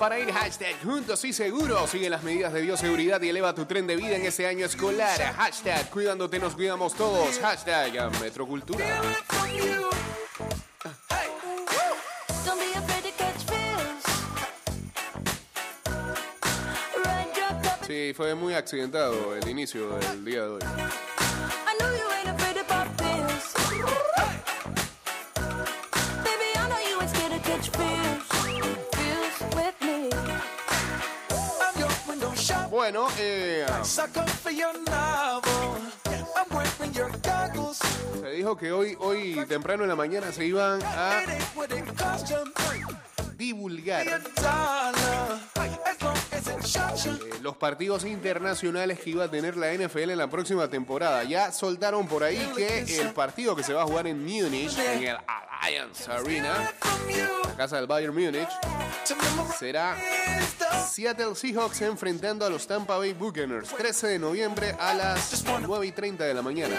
Para 0.00 0.18
ir 0.18 0.32
hashtag 0.32 0.82
juntos 0.82 1.22
y 1.26 1.32
seguros. 1.34 1.90
Sigue 1.90 2.08
las 2.08 2.22
medidas 2.22 2.54
de 2.54 2.62
bioseguridad 2.62 3.20
y 3.20 3.28
eleva 3.28 3.54
tu 3.54 3.66
tren 3.66 3.86
de 3.86 3.96
vida 3.96 4.16
en 4.16 4.24
este 4.24 4.46
año 4.46 4.64
escolar. 4.64 5.20
Hashtag 5.34 5.90
cuidándote 5.90 6.38
nos 6.38 6.54
cuidamos 6.54 6.94
todos. 6.94 7.38
Hashtag 7.38 8.10
Metrocultura. 8.18 9.02
Sí, 17.86 18.12
fue 18.16 18.34
muy 18.34 18.54
accidentado 18.54 19.36
el 19.36 19.46
inicio 19.48 19.98
del 19.98 20.24
día 20.24 20.42
de 20.42 20.48
hoy. 20.48 20.60
Goggles. 32.96 34.00
se 38.20 38.30
dijo 38.30 38.56
que 38.56 38.72
hoy, 38.72 38.96
hoy 39.00 39.44
temprano 39.48 39.84
en 39.84 39.88
la 39.88 39.96
mañana 39.96 40.32
se 40.32 40.46
iban 40.46 40.80
a 40.82 41.22
divulgar 43.36 44.06
eh, 44.06 44.18
los 47.40 47.56
partidos 47.56 48.04
internacionales 48.04 49.00
que 49.00 49.10
iba 49.10 49.24
a 49.24 49.30
tener 49.30 49.56
la 49.56 49.72
NFL 49.72 50.10
en 50.10 50.18
la 50.18 50.28
próxima 50.28 50.68
temporada. 50.68 51.24
Ya 51.24 51.52
soltaron 51.52 52.06
por 52.06 52.22
ahí 52.22 52.38
que 52.54 52.80
el 53.00 53.12
partido 53.12 53.56
que 53.56 53.62
se 53.62 53.72
va 53.72 53.82
a 53.82 53.86
jugar 53.86 54.06
en 54.06 54.22
Múnich, 54.22 54.76
en 54.78 55.04
el 55.04 55.16
Allianz 55.62 56.08
Arena, 56.08 56.72
la 57.44 57.56
casa 57.56 57.76
del 57.76 57.86
Bayern 57.86 58.14
Múnich, 58.14 58.48
será 59.58 59.96
Seattle 60.90 61.36
Seahawks 61.36 61.82
enfrentando 61.82 62.44
a 62.44 62.50
los 62.50 62.66
Tampa 62.66 62.98
Bay 62.98 63.12
Buccaneers, 63.12 63.68
13 63.68 64.08
de 64.08 64.18
noviembre 64.18 64.74
a 64.78 64.92
las 64.92 65.44
9 65.44 65.86
y 65.86 65.92
30 65.92 66.24
de 66.24 66.34
la 66.34 66.42
mañana. 66.42 66.74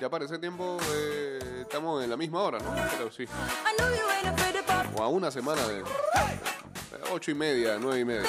Ya 0.00 0.10
para 0.10 0.24
ese 0.24 0.38
tiempo 0.38 0.76
eh, 0.92 1.38
estamos 1.62 2.02
en 2.02 2.10
la 2.10 2.16
misma 2.16 2.42
hora, 2.42 2.58
¿no? 2.58 2.74
Pero 2.90 3.12
sí. 3.12 3.24
O 4.96 5.02
a 5.02 5.08
una 5.08 5.30
semana 5.30 5.66
de 5.68 5.84
8 7.12 7.30
y 7.30 7.34
media, 7.34 7.78
9 7.80 8.00
y 8.00 8.04
media. 8.04 8.28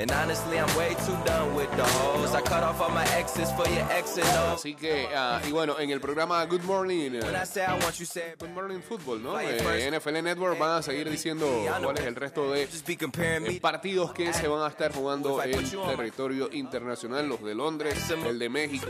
And 0.00 0.10
honestly, 0.12 0.58
I'm 0.58 0.74
way 0.78 0.94
too 1.04 1.14
done 1.26 1.54
with 1.54 1.70
the 1.76 1.84
hoes. 1.84 2.34
I 2.34 2.40
cut 2.40 2.62
off 2.62 2.80
all 2.80 2.88
my 2.88 3.04
exes 3.18 3.52
for 3.52 3.68
your 3.68 3.86
ex 3.92 4.16
and 4.16 4.26
O's. 4.26 4.60
Así 4.60 4.74
que, 4.74 5.06
ah, 5.14 5.42
y 5.46 5.50
bueno, 5.52 5.78
en 5.78 5.90
el 5.90 6.00
programa 6.00 6.42
Good 6.46 6.62
Morning. 6.62 7.16
eh, 7.16 7.20
When 7.22 7.36
I 7.36 7.44
say 7.44 7.66
I 7.66 7.74
want 7.74 7.98
you, 7.98 8.06
say 8.06 8.30
it, 8.32 8.38
Good 8.38 8.48
Morning 8.54 8.80
Football, 8.80 9.22
¿no? 9.22 9.38
Eh. 9.38 9.90
NFL 9.90 10.22
Network 10.22 10.58
van 10.58 10.78
a 10.78 10.82
seguir 10.82 11.10
diciendo 11.10 11.46
cuál 11.82 11.98
es 11.98 12.04
el 12.06 12.16
resto 12.16 12.50
de 12.50 12.62
eh, 12.62 13.60
partidos 13.60 14.12
que 14.12 14.32
se 14.32 14.48
van 14.48 14.62
a 14.62 14.68
estar 14.68 14.90
jugando 14.94 15.42
en 15.42 15.66
territorio 15.96 16.48
internacional, 16.50 17.28
los 17.28 17.42
de 17.42 17.54
Londres, 17.54 17.98
el 18.10 18.38
de 18.38 18.48
México. 18.48 18.86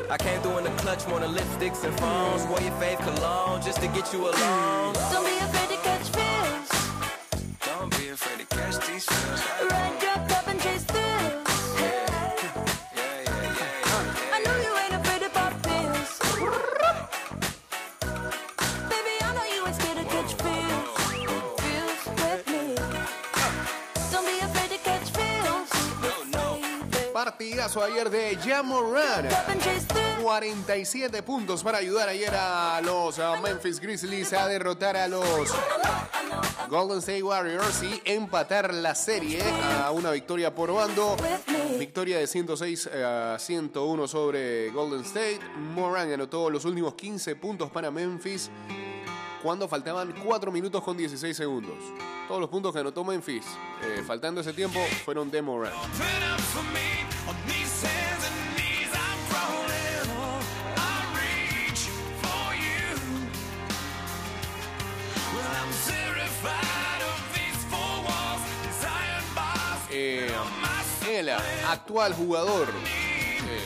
Ayer 27.76 28.10
de 28.10 28.36
Jamoran. 28.36 29.28
Dropping 29.28 29.58
chase 29.60 29.86
thrills. 29.86 30.10
47 30.22 31.22
puntos 31.22 31.62
para 31.62 31.78
ayudar 31.78 32.08
ayer 32.08 32.34
a 32.34 32.80
los 32.82 33.18
ah, 33.20 33.40
Memphis 33.40 33.80
Grizzlies 33.80 34.32
a 34.32 34.48
derrotar 34.48 34.96
a 34.96 35.06
los 35.06 35.24
Golden 36.68 36.98
State 36.98 37.22
Warriors 37.22 37.82
y 37.82 38.02
empatar 38.04 38.74
la 38.74 38.94
serie 38.94 39.40
a 39.82 39.90
una 39.92 40.10
victoria 40.10 40.54
por 40.54 40.72
bando. 40.72 41.16
Victoria 41.78 42.18
de 42.18 42.26
106 42.26 42.88
a 42.88 43.36
101 43.38 44.08
sobre 44.08 44.70
Golden 44.70 45.00
State. 45.02 45.40
Moran 45.74 46.12
anotó 46.12 46.50
los 46.50 46.64
últimos 46.64 46.94
15 46.94 47.36
puntos 47.36 47.70
para 47.70 47.90
Memphis 47.90 48.50
cuando 49.42 49.68
faltaban 49.68 50.12
4 50.24 50.52
minutos 50.52 50.82
con 50.82 50.96
16 50.96 51.36
segundos. 51.36 51.76
Todos 52.28 52.40
los 52.40 52.50
puntos 52.50 52.72
que 52.72 52.80
anotó 52.80 53.04
Memphis, 53.04 53.44
eh, 53.82 54.02
faltando 54.06 54.40
ese 54.40 54.52
tiempo, 54.52 54.80
fueron 55.04 55.30
de 55.30 55.40
Moran. 55.40 55.72
Actual 71.28 72.14
jugador, 72.14 72.68
eh, 72.68 73.60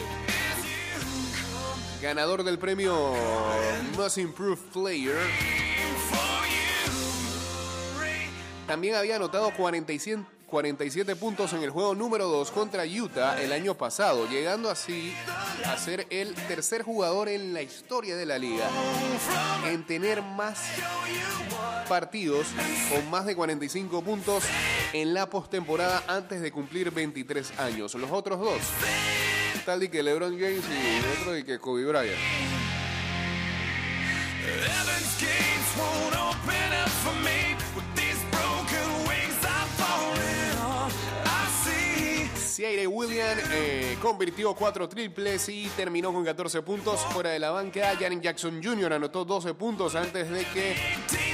ganador 2.03 2.42
del 2.42 2.59
premio 2.59 3.12
Most 3.97 4.19
Improved 4.19 4.72
Player, 4.72 5.16
también 8.66 8.97
había 8.97 9.16
anotado 9.16 9.53
47, 9.54 10.24
47 10.47 11.16
puntos 11.16 11.53
en 11.53 11.62
el 11.62 11.71
juego 11.71 11.95
número 11.95 12.27
2 12.28 12.51
contra 12.51 12.84
Utah 12.84 13.41
el 13.41 13.53
año 13.53 13.74
pasado, 13.74 14.28
llegando 14.28 14.71
así 14.71 15.15
a 15.65 15.77
ser 15.77 16.07
el 16.10 16.34
tercer 16.34 16.83
jugador 16.83 17.28
en 17.28 17.54
la 17.54 17.62
historia 17.62 18.16
de 18.16 18.27
la 18.27 18.39
liga 18.39 18.68
en 19.66 19.86
tener 19.86 20.22
más 20.22 20.59
partidos 21.84 22.47
con 22.91 23.10
más 23.10 23.27
de 23.27 23.34
45 23.34 24.03
puntos 24.03 24.45
en 24.92 25.15
la 25.15 25.28
postemporada 25.28 26.03
antes 26.09 26.41
de 26.41 26.51
cumplir 26.53 26.91
23 26.91 27.59
años. 27.59 27.95
Los 27.95 28.10
otros 28.10 28.41
dos, 28.41 28.60
tal 29.65 29.83
y 29.83 29.89
que 29.89 30.03
LeBron 30.03 30.39
James 30.39 30.65
y 30.65 31.21
otro 31.21 31.36
y 31.36 31.45
que 31.45 31.59
Kobe 31.59 31.84
Bryant. 31.84 32.19
Ciaire 42.54 42.86
William 42.86 43.36
eh, 43.51 43.98
convirtió 44.01 44.54
cuatro 44.54 44.89
triples 44.89 45.48
y 45.48 45.66
terminó 45.77 46.13
con 46.13 46.25
14 46.25 46.63
puntos 46.63 47.01
fuera 47.07 47.31
de 47.31 47.41
la 47.41 47.51
banca. 47.51 47.97
Jaren 47.98 48.22
Jackson 48.22 48.63
Jr. 48.63 48.92
anotó 48.92 49.25
12 49.25 49.54
puntos 49.54 49.97
antes 49.97 50.31
de 50.31 50.45
que. 50.45 51.34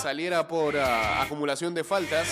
Saliera 0.00 0.48
por 0.48 0.76
ah, 0.76 1.22
acumulación 1.22 1.74
de 1.74 1.84
faltas. 1.84 2.28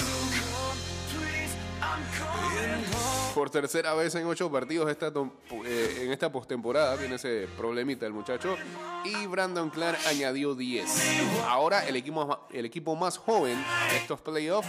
Por 3.34 3.50
tercera 3.50 3.94
vez 3.94 4.14
en 4.14 4.26
ocho 4.26 4.50
partidos 4.50 4.90
eh, 4.90 6.00
en 6.02 6.10
esta 6.10 6.32
postemporada 6.32 6.96
tiene 6.96 7.16
ese 7.16 7.46
problemita 7.56 8.06
el 8.06 8.12
muchacho. 8.12 8.56
Y 9.04 9.26
Brandon 9.26 9.70
Clark 9.70 9.98
añadió 10.08 10.54
10. 10.54 11.44
Ahora 11.46 11.86
el 11.86 11.96
equipo, 11.96 12.48
el 12.50 12.64
equipo 12.64 12.96
más 12.96 13.18
joven 13.18 13.62
de 13.90 13.96
estos 13.96 14.20
playoffs 14.20 14.68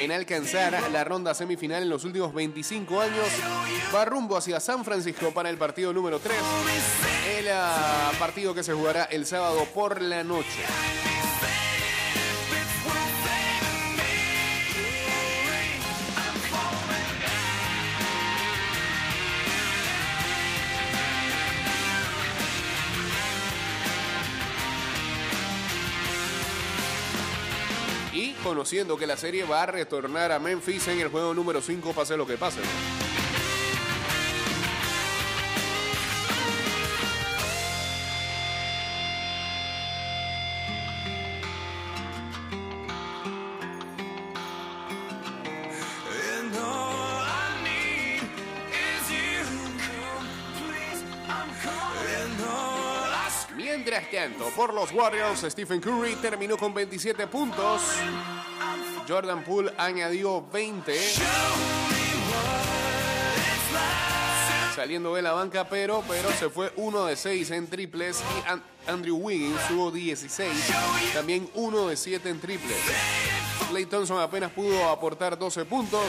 en 0.00 0.12
alcanzar 0.12 0.90
la 0.90 1.04
ronda 1.04 1.34
semifinal 1.34 1.82
en 1.82 1.88
los 1.88 2.04
últimos 2.04 2.34
25 2.34 3.00
años 3.00 3.26
va 3.94 4.04
rumbo 4.04 4.36
hacia 4.36 4.60
San 4.60 4.84
Francisco 4.84 5.32
para 5.32 5.50
el 5.50 5.56
partido 5.56 5.92
número 5.92 6.18
3. 6.18 6.36
El 7.38 7.48
ah, 7.52 8.10
partido 8.18 8.54
que 8.54 8.62
se 8.62 8.72
jugará 8.72 9.04
el 9.04 9.26
sábado 9.26 9.64
por 9.74 10.00
la 10.00 10.24
noche. 10.24 10.64
Conociendo 28.42 28.96
que 28.96 29.06
la 29.06 29.16
serie 29.16 29.44
va 29.44 29.62
a 29.62 29.66
retornar 29.66 30.32
a 30.32 30.38
Memphis 30.38 30.88
en 30.88 31.00
el 31.00 31.08
juego 31.08 31.34
número 31.34 31.60
5, 31.60 31.92
pase 31.92 32.16
lo 32.16 32.26
que 32.26 32.36
pase. 32.36 32.60
Por 54.56 54.72
los 54.74 54.92
Warriors, 54.92 55.40
Stephen 55.48 55.80
Curry 55.80 56.16
terminó 56.16 56.56
con 56.56 56.72
27 56.74 57.26
puntos. 57.26 57.82
Jordan 59.08 59.42
Poole 59.44 59.72
añadió 59.78 60.44
20. 60.52 60.96
Saliendo 64.74 65.14
de 65.14 65.22
la 65.22 65.32
banca, 65.32 65.68
pero, 65.68 66.02
pero 66.08 66.30
se 66.32 66.48
fue 66.48 66.72
1 66.76 67.04
de 67.06 67.16
6 67.16 67.50
en 67.50 67.68
triples. 67.68 68.22
Y 68.44 68.48
An- 68.48 68.62
Andrew 68.86 69.16
Wiggins 69.16 69.60
tuvo 69.68 69.90
16. 69.90 70.50
También 71.12 71.50
1 71.54 71.88
de 71.88 71.96
7 71.96 72.28
en 72.30 72.40
triples. 72.40 72.78
Clay 73.68 73.86
Thompson 73.86 74.20
apenas 74.20 74.50
pudo 74.52 74.88
aportar 74.88 75.38
12 75.38 75.64
puntos. 75.64 76.02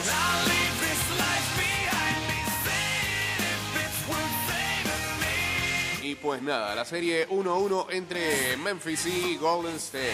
Pues 6.20 6.42
nada, 6.42 6.74
la 6.74 6.84
serie 6.84 7.28
1-1 7.28 7.86
entre 7.90 8.56
Memphis 8.58 9.06
y 9.06 9.36
Golden 9.36 9.76
State. 9.76 10.12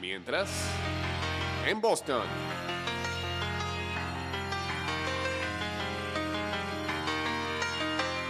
Mientras, 0.00 0.48
en 1.66 1.80
Boston. 1.80 2.22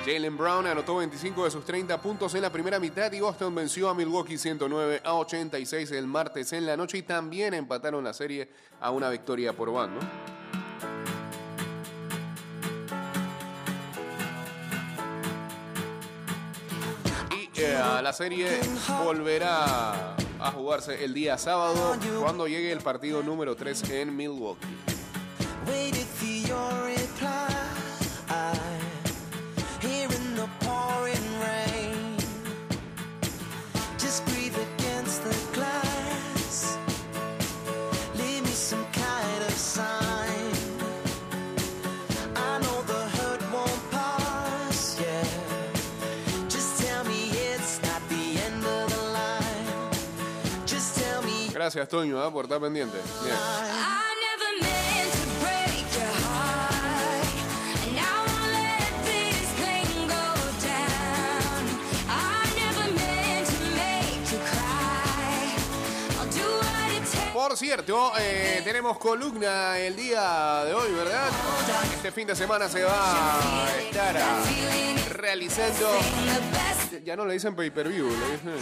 Jalen 0.05 0.37
Brown 0.37 0.67
anotó 0.67 0.97
25 0.97 1.45
de 1.45 1.51
sus 1.51 1.65
30 1.65 1.99
puntos 2.03 2.35
en 2.35 2.43
la 2.43 2.53
primera 2.53 2.79
mitad 2.79 3.11
y 3.11 3.21
Boston 3.21 3.55
venció 3.55 3.89
a 3.89 3.95
Milwaukee 3.95 4.37
109 4.37 5.01
a 5.03 5.15
86 5.15 5.93
el 5.93 6.07
martes 6.07 6.53
en 6.53 6.67
la 6.67 6.77
noche 6.77 6.99
y 6.99 7.03
también 7.03 7.55
empataron 7.55 8.05
la 8.05 8.13
serie 8.13 8.51
a 8.81 8.91
una 8.91 9.09
victoria 9.09 9.55
por 9.55 9.73
bando. 9.73 10.01
Y 17.31 17.51
eh, 17.59 17.79
la 18.03 18.13
serie 18.13 18.61
volverá 19.03 20.17
a 20.39 20.51
jugarse 20.53 21.03
el 21.03 21.15
día 21.15 21.39
sábado 21.39 21.97
cuando 22.21 22.47
llegue 22.47 22.73
el 22.73 22.81
partido 22.81 23.23
número 23.23 23.57
3 23.57 23.91
en 23.91 24.15
Milwaukee. 24.15 24.67
Cry. 64.39 65.57
I'll 66.19 66.27
do 66.31 66.41
what 66.41 66.91
it 66.93 67.05
takes. 67.11 67.33
Por 67.33 67.57
cierto, 67.57 68.13
eh, 68.19 68.61
tenemos 68.65 68.99
columna 68.99 69.79
el 69.79 69.97
día 69.97 70.65
de 70.65 70.75
hoy, 70.75 70.93
¿verdad? 70.93 71.29
Este 71.95 72.13
fin 72.13 72.27
de 72.27 72.37
semana 72.37 72.69
se 72.69 72.83
va 72.85 73.65
a 73.65 73.79
estar 73.79 74.17
realizando. 75.11 75.91
Ya 77.05 77.17
no 77.17 77.25
le 77.25 77.35
dicen 77.35 77.55
pay-per-view, 77.55 78.09
le 78.09 78.33
dicen. 78.33 78.59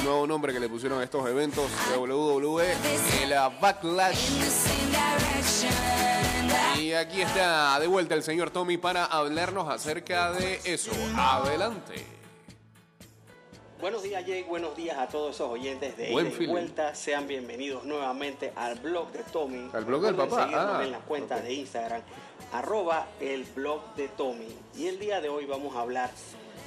El 0.00 0.06
nuevo 0.06 0.26
nombre 0.26 0.52
que 0.52 0.60
le 0.60 0.68
pusieron 0.68 0.98
a 0.98 1.04
estos 1.04 1.28
eventos 1.28 1.70
de 1.90 1.98
WWE, 1.98 2.72
el 3.22 3.32
ah, 3.34 3.50
Backlash. 3.60 4.30
Y 6.78 6.92
aquí 6.94 7.20
está 7.20 7.78
de 7.78 7.86
vuelta 7.86 8.14
el 8.14 8.22
señor 8.22 8.50
Tommy 8.50 8.78
para 8.78 9.04
hablarnos 9.04 9.68
acerca 9.68 10.32
de 10.32 10.58
eso. 10.64 10.90
Adelante. 11.16 12.06
Buenos 13.78 14.02
días 14.02 14.24
Jake, 14.24 14.46
buenos 14.48 14.74
días 14.74 14.96
a 14.98 15.06
todos 15.06 15.34
esos 15.34 15.50
oyentes 15.50 15.96
de 15.96 16.12
Buen 16.12 16.32
feeling. 16.32 16.50
vuelta. 16.50 16.94
Sean 16.94 17.26
bienvenidos 17.26 17.84
nuevamente 17.84 18.52
al 18.56 18.78
blog 18.78 19.12
de 19.12 19.22
Tommy. 19.24 19.70
Al 19.72 19.84
blog 19.84 20.02
del 20.02 20.14
papá, 20.14 20.44
seguirnos 20.44 20.76
ah, 20.76 20.84
en 20.84 20.92
la 20.92 21.00
cuenta 21.00 21.36
ok. 21.36 21.42
de 21.42 21.52
Instagram, 21.52 22.02
arroba 22.52 23.06
el 23.20 23.44
blog 23.44 23.94
de 23.96 24.08
Tommy. 24.08 24.48
Y 24.76 24.86
el 24.86 24.98
día 24.98 25.20
de 25.20 25.28
hoy 25.28 25.44
vamos 25.44 25.76
a 25.76 25.80
hablar 25.80 26.10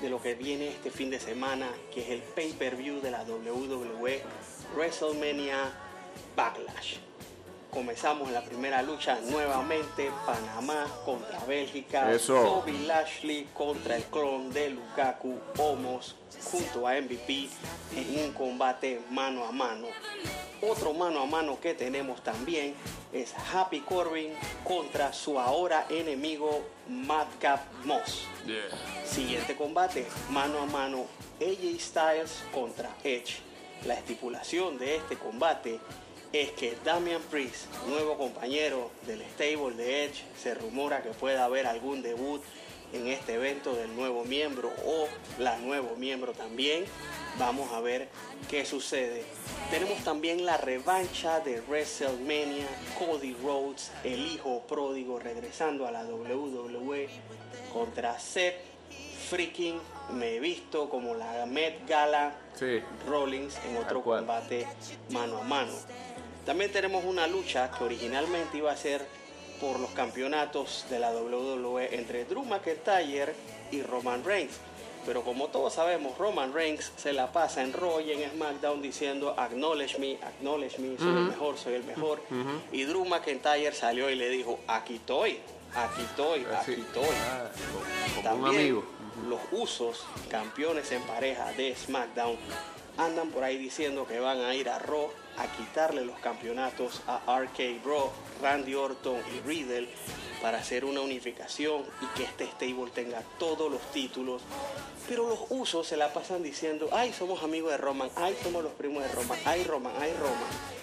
de 0.04 0.10
lo 0.10 0.22
que 0.22 0.36
viene 0.36 0.68
este 0.68 0.92
fin 0.92 1.10
de 1.10 1.18
semana, 1.18 1.70
que 1.94 2.02
es 2.02 2.10
el 2.10 2.20
pay-per-view 2.20 3.00
de 3.00 3.10
la 3.10 3.24
WWE 3.24 4.22
WrestleMania 4.76 5.72
Backlash. 6.36 6.98
Comenzamos 7.72 8.28
en 8.28 8.34
la 8.34 8.44
primera 8.44 8.82
lucha 8.82 9.18
nuevamente, 9.30 10.12
Panamá 10.26 10.86
contra 11.06 11.40
Bélgica, 11.46 12.12
Eso. 12.12 12.36
Bobby 12.36 12.80
Lashley 12.80 13.48
contra 13.54 13.96
el 13.96 14.04
clon 14.04 14.52
de 14.52 14.72
Lukaku, 14.72 15.40
Homos, 15.58 16.18
junto 16.52 16.86
a 16.86 17.00
MVP 17.00 17.48
en 17.96 18.26
un 18.26 18.34
combate 18.34 19.02
mano 19.10 19.46
a 19.46 19.54
mano. 19.54 19.88
Otro 20.70 20.94
mano 20.94 21.22
a 21.22 21.26
mano 21.26 21.60
que 21.60 21.74
tenemos 21.74 22.24
también 22.24 22.74
es 23.12 23.34
Happy 23.54 23.82
Corbin 23.82 24.32
contra 24.64 25.12
su 25.12 25.38
ahora 25.38 25.86
enemigo 25.90 26.66
Madcap 26.88 27.60
Moss. 27.84 28.24
Siguiente 29.06 29.58
combate, 29.58 30.08
mano 30.30 30.62
a 30.62 30.66
mano, 30.66 31.06
AJ 31.42 31.80
Styles 31.82 32.44
contra 32.54 32.90
Edge. 33.04 33.42
La 33.86 33.96
estipulación 33.96 34.78
de 34.78 34.96
este 34.96 35.18
combate 35.18 35.82
es 36.32 36.52
que 36.52 36.78
Damian 36.86 37.22
Priest, 37.24 37.66
nuevo 37.88 38.18
compañero 38.18 38.90
del 39.06 39.22
stable 39.34 39.76
de 39.76 40.06
Edge, 40.06 40.24
se 40.42 40.54
rumora 40.54 41.04
que 41.04 41.10
pueda 41.10 41.44
haber 41.44 41.68
algún 41.68 42.02
debut 42.02 42.42
en 42.94 43.08
este 43.08 43.34
evento 43.34 43.76
del 43.76 43.96
nuevo 43.96 44.24
miembro 44.24 44.72
o 44.86 45.08
la 45.40 45.58
nuevo 45.58 45.96
miembro 45.96 46.34
también. 46.34 46.86
Vamos 47.38 47.72
a 47.72 47.82
ver 47.82 48.10
qué 48.50 48.66
sucede. 48.66 49.24
Tenemos 49.72 50.04
también 50.04 50.46
la 50.46 50.58
revancha 50.58 51.40
de 51.40 51.62
WrestleMania, 51.62 52.68
Cody 52.98 53.36
Rhodes, 53.44 53.92
el 54.04 54.26
hijo 54.28 54.62
pródigo 54.68 55.20
regresando 55.20 55.88
a 55.88 55.92
la 55.92 56.04
WWE 56.06 57.10
contra 57.74 58.20
Seth 58.20 58.74
freaking 59.30 59.80
me 60.12 60.36
he 60.36 60.40
visto 60.40 60.90
como 60.90 61.16
la 61.16 61.46
Met 61.46 61.88
Gala 61.88 62.34
Sí. 62.54 62.82
Rollins 63.08 63.58
en 63.68 63.78
otro 63.78 64.04
combate 64.04 64.68
mano 65.10 65.40
a 65.40 65.44
mano. 65.44 65.72
También 66.46 66.72
tenemos 66.72 67.04
una 67.06 67.26
lucha 67.26 67.72
que 67.72 67.84
originalmente 67.84 68.58
iba 68.58 68.72
a 68.72 68.78
ser 68.78 69.08
por 69.64 69.80
los 69.80 69.92
campeonatos 69.92 70.86
de 70.90 71.00
la 71.00 71.12
WWE 71.12 71.96
entre 71.96 72.26
Drew 72.26 72.44
McIntyre 72.44 73.34
y 73.72 73.82
Roman 73.82 74.22
Reigns. 74.26 74.52
Pero 75.06 75.24
como 75.24 75.48
todos 75.48 75.74
sabemos, 75.74 76.18
Roman 76.18 76.54
Reigns 76.54 76.92
se 76.98 77.14
la 77.14 77.32
pasa 77.32 77.62
en 77.64 77.72
Raw 77.72 78.02
y 78.02 78.12
en 78.12 78.30
SmackDown 78.32 78.82
diciendo 78.82 79.34
acknowledge 79.38 79.98
me, 80.00 80.18
acknowledge 80.22 80.80
me, 80.80 80.98
soy 80.98 81.08
el 81.08 81.24
mejor, 81.30 81.58
soy 81.58 81.74
el 81.76 81.84
mejor. 81.86 82.22
Y 82.74 82.84
Drew 82.84 83.06
McIntyre 83.06 83.74
salió 83.74 84.10
y 84.10 84.16
le 84.16 84.30
dijo, 84.30 84.60
aquí 84.68 84.96
estoy, 84.96 85.40
aquí 85.76 86.02
estoy, 86.02 86.46
Así. 86.54 86.74
aquí 86.74 86.82
estoy. 86.82 87.06
Ah, 87.30 87.50
como- 87.72 87.84
como 87.84 88.18
un 88.18 88.24
También 88.44 88.62
amigo. 88.62 88.84
los 89.30 89.40
usos, 89.52 90.06
campeones 90.30 90.92
en 90.92 91.02
pareja 91.04 91.52
de 91.54 91.74
SmackDown, 91.76 92.38
andan 92.98 93.30
por 93.30 93.44
ahí 93.46 93.58
diciendo 93.58 94.06
que 94.08 94.20
van 94.20 94.40
a 94.42 94.56
ir 94.56 94.68
a 94.70 94.80
Raw 94.80 95.10
a 95.38 95.48
quitarle 95.58 96.06
los 96.06 96.18
campeonatos 96.20 97.02
a 97.08 97.20
RK 97.40 97.84
Bro, 97.84 98.12
Randy 98.42 98.76
Orton 98.76 99.18
y 99.36 99.48
Riddle 99.48 99.88
para 100.42 100.58
hacer 100.60 100.84
una 100.86 101.02
unificación 101.02 101.84
y 102.02 102.06
que 102.18 102.24
este 102.24 102.46
stable 102.48 102.92
tenga 102.94 103.22
todos 103.40 103.72
los 103.72 103.82
títulos. 103.92 104.42
Pero 105.08 105.28
los 105.30 105.40
usos 105.50 105.88
se 105.88 105.98
la 105.98 106.12
pasan 106.14 106.44
diciendo, 106.44 106.90
ay, 106.92 107.14
somos 107.14 107.44
amigos 107.44 107.72
de 107.72 107.78
Roman, 107.78 108.10
ay, 108.16 108.38
somos 108.44 108.64
los 108.64 108.74
primos 108.74 109.04
de 109.04 109.10
Roman, 109.10 109.40
ay, 109.46 109.64
Roman, 109.64 109.94
ay, 110.00 110.14
Roman. 110.20 110.38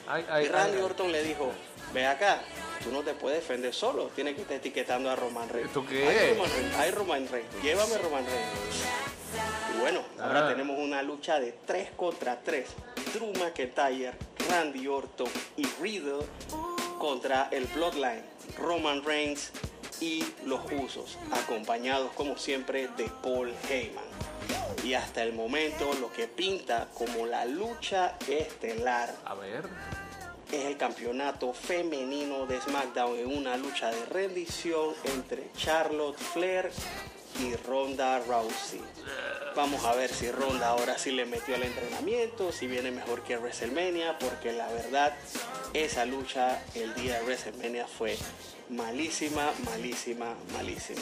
Ay, 0.09 0.26
ay, 0.30 0.45
y 0.45 0.49
Randy 0.49 0.76
ay. 0.78 0.83
Orton 0.83 1.12
le 1.12 1.23
dijo, 1.23 1.50
ve 1.95 2.07
acá, 2.07 2.40
tú 2.83 2.90
no 2.90 3.02
te 3.02 3.14
puedes 3.14 3.40
defender 3.40 3.73
solo, 3.75 4.07
tienes 4.14 4.35
que 4.35 4.42
estar 4.42 4.57
etiquetando 4.57 5.11
a 5.11 5.16
Roman 5.16 5.49
Reigns. 5.49 5.69
¿Esto 5.69 5.87
qué 5.87 6.07
Ay, 6.09 6.16
es? 6.16 6.37
Roman 6.37 6.50
Reigns, 6.52 6.75
ay, 6.76 6.90
Roman 6.90 7.28
Reigns, 7.28 7.62
llévame 7.62 7.99
Roman 7.99 8.25
Reigns. 8.25 8.85
Y 9.76 9.80
bueno, 9.80 10.00
ahora 10.21 10.47
Ah. 10.47 10.50
tenemos 10.50 10.78
una 10.78 11.02
lucha 11.02 11.38
de 11.38 11.52
3 11.66 11.90
contra 11.97 12.40
3. 12.42 12.69
Drew 13.14 13.33
McIntyre, 13.38 14.12
Randy 14.50 14.88
Orton 14.88 15.28
y 15.57 15.64
Riddle 15.80 16.26
contra 16.99 17.49
el 17.52 17.66
Bloodline, 17.66 18.25
Roman 18.59 19.04
Reigns 19.04 19.52
y 20.00 20.25
los 20.45 20.61
Usos, 20.73 21.19
acompañados 21.30 22.11
como 22.14 22.37
siempre 22.37 22.88
de 22.97 23.09
Paul 23.23 23.52
Heyman. 23.69 24.02
Y 24.83 24.95
hasta 24.95 25.23
el 25.23 25.35
momento 25.35 25.92
lo 26.00 26.12
que 26.12 26.26
pinta 26.26 26.88
como 26.95 27.26
la 27.26 27.45
lucha 27.45 28.16
estelar 28.26 29.14
A 29.25 29.35
ver. 29.35 29.69
es 30.50 30.64
el 30.64 30.76
campeonato 30.76 31.52
femenino 31.52 32.47
de 32.47 32.61
SmackDown 32.61 33.19
en 33.21 33.37
una 33.37 33.57
lucha 33.57 33.92
de 33.92 34.04
rendición 34.07 34.95
entre 35.04 35.52
Charlotte 35.57 36.19
Flair 36.19 36.73
y 37.38 37.54
Ronda 37.66 38.18
Rousey. 38.20 38.80
Vamos 39.56 39.84
a 39.84 39.94
ver 39.94 40.12
si 40.12 40.30
Ronda 40.30 40.68
ahora 40.68 40.99
sí 40.99 41.10
le 41.10 41.26
metió 41.26 41.54
al 41.54 41.62
entrenamiento, 41.62 42.52
si 42.52 42.66
viene 42.66 42.90
mejor 42.90 43.22
que 43.22 43.37
WrestleMania, 43.37 44.18
porque 44.18 44.52
la 44.52 44.68
verdad 44.72 45.14
esa 45.72 46.04
lucha 46.04 46.62
el 46.75 46.94
día 46.94 47.18
de 47.18 47.25
WrestleMania 47.25 47.87
fue 47.87 48.16
malísima, 48.68 49.52
malísima, 49.64 50.34
malísima. 50.52 51.00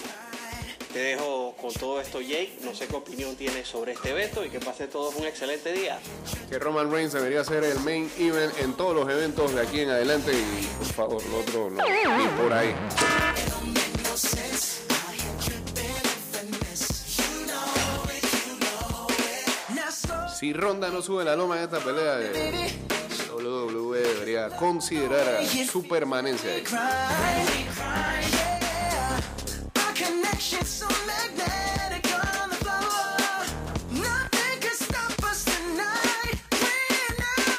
Te 0.93 1.01
dejo 1.01 1.55
con 1.61 1.73
todo 1.75 2.01
esto, 2.01 2.21
Jake. 2.21 2.59
No 2.63 2.75
sé 2.75 2.87
qué 2.87 2.97
opinión 2.97 3.37
tienes 3.37 3.69
sobre 3.69 3.93
este 3.93 4.11
evento 4.11 4.45
y 4.45 4.49
que 4.49 4.59
pase 4.59 4.89
todos 4.89 5.15
un 5.17 5.27
excelente 5.27 5.71
día. 5.73 6.01
Que 6.49 6.59
Roman 6.59 6.91
Reigns 6.91 7.13
debería 7.13 7.45
ser 7.45 7.63
el 7.65 7.79
main 7.81 8.11
event 8.19 8.59
en 8.59 8.73
todos 8.73 8.97
los 8.97 9.09
eventos 9.09 9.55
de 9.55 9.61
aquí 9.61 9.81
en 9.81 9.91
adelante 9.91 10.33
y 10.33 10.67
por 10.79 10.87
favor, 10.87 11.27
lo 11.27 11.41
otro 11.41 11.71
no, 11.71 11.83
ni 11.85 12.27
por 12.43 12.53
ahí. 12.53 12.75
Si 20.39 20.53
Ronda 20.53 20.89
no 20.89 21.03
sube 21.03 21.25
la 21.25 21.35
loma 21.35 21.57
en 21.57 21.65
esta 21.65 21.81
pelea, 21.81 22.21
eh, 22.21 22.73
WWE 23.35 23.99
debería 23.99 24.49
considerar 24.51 25.45
su 25.45 25.83
permanencia 25.89 26.49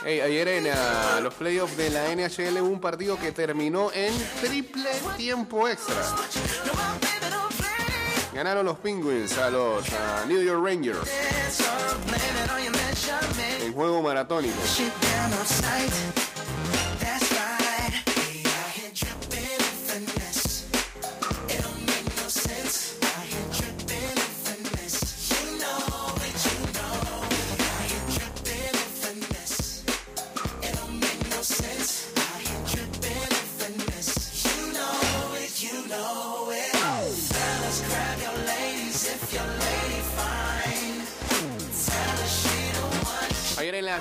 Hey, 0.06 0.22
ayer 0.22 0.48
en 0.48 0.68
ah, 0.74 1.20
los 1.22 1.34
playoffs 1.34 1.76
de 1.76 1.90
la 1.90 2.16
NHL 2.16 2.62
hubo 2.62 2.70
un 2.70 2.80
partido 2.80 3.20
que 3.20 3.34
terminó 3.34 3.92
en 3.92 4.14
triple 4.40 4.90
tiempo 5.18 5.68
extra. 5.68 6.02
Ganaron 8.34 8.66
los 8.66 8.78
Penguins 8.80 9.38
a 9.38 9.50
los 9.50 9.86
ah, 9.90 10.24
New 10.30 10.42
York 10.42 10.66
Rangers 10.66 11.29
en 13.66 13.74
juego 13.74 14.02
maratónico. 14.02 14.56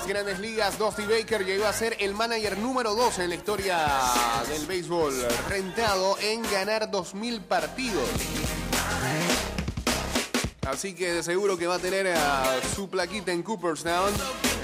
Grandes 0.09 0.39
ligas, 0.39 0.79
Dusty 0.79 1.03
Baker 1.03 1.45
llegó 1.45 1.67
a 1.67 1.73
ser 1.73 1.97
el 2.01 2.15
manager 2.15 2.57
número 2.57 2.95
2 2.95 3.19
en 3.19 3.29
la 3.29 3.35
historia 3.35 3.79
del 4.49 4.67
béisbol, 4.67 5.15
rentado 5.49 6.17
en 6.21 6.43
ganar 6.51 6.91
2.000 6.91 7.43
partidos. 7.43 8.09
Así 10.67 10.95
que 10.95 11.13
de 11.13 11.23
seguro 11.23 11.59
que 11.59 11.67
va 11.67 11.75
a 11.75 11.79
tener 11.79 12.13
ah, 12.17 12.57
su 12.75 12.89
plaquita 12.89 13.33
en 13.33 13.43
Cooperstown, 13.43 14.13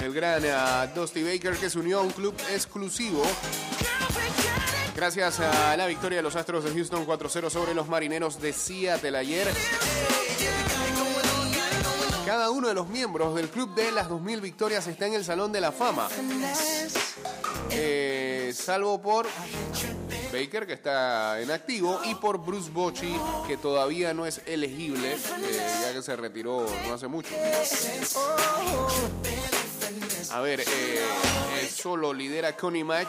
el 0.03 0.13
gran 0.13 0.43
ah, 0.51 0.87
Dusty 0.95 1.23
Baker 1.23 1.55
que 1.55 1.69
se 1.69 1.77
unió 1.77 1.99
a 1.99 2.01
un 2.01 2.11
club 2.11 2.35
exclusivo 2.51 3.23
gracias 4.95 5.39
a 5.41 5.77
la 5.77 5.85
victoria 5.87 6.17
de 6.17 6.23
los 6.23 6.35
Astros 6.35 6.63
de 6.63 6.71
Houston 6.71 7.05
4-0 7.05 7.49
sobre 7.49 7.73
los 7.75 7.87
Marineros 7.87 8.41
de 8.41 8.53
Seattle 8.53 9.17
ayer. 9.17 9.47
Cada 12.45 12.53
uno 12.55 12.67
de 12.67 12.75
los 12.75 12.87
miembros 12.87 13.33
del 13.33 13.49
club 13.49 13.73
de 13.73 13.91
las 13.91 14.07
2.000 14.07 14.39
victorias 14.39 14.85
está 14.85 15.07
en 15.07 15.15
el 15.15 15.25
Salón 15.25 15.51
de 15.51 15.59
la 15.59 15.71
Fama. 15.71 16.07
Eh, 17.71 18.53
salvo 18.55 19.01
por 19.01 19.25
Baker, 20.31 20.67
que 20.67 20.73
está 20.73 21.41
en 21.41 21.49
activo, 21.49 21.99
y 22.05 22.13
por 22.13 22.37
Bruce 22.37 22.69
Bochy, 22.69 23.15
que 23.47 23.57
todavía 23.57 24.13
no 24.13 24.27
es 24.27 24.41
elegible, 24.45 25.13
eh, 25.13 25.17
ya 25.81 25.91
que 25.91 26.03
se 26.03 26.15
retiró 26.15 26.67
no 26.87 26.93
hace 26.93 27.07
mucho. 27.07 27.33
A 30.31 30.41
ver, 30.41 30.61
eh, 30.61 30.65
eh, 30.67 31.69
solo 31.69 32.13
lidera 32.13 32.55
Connie 32.55 32.83
Mack 32.83 33.07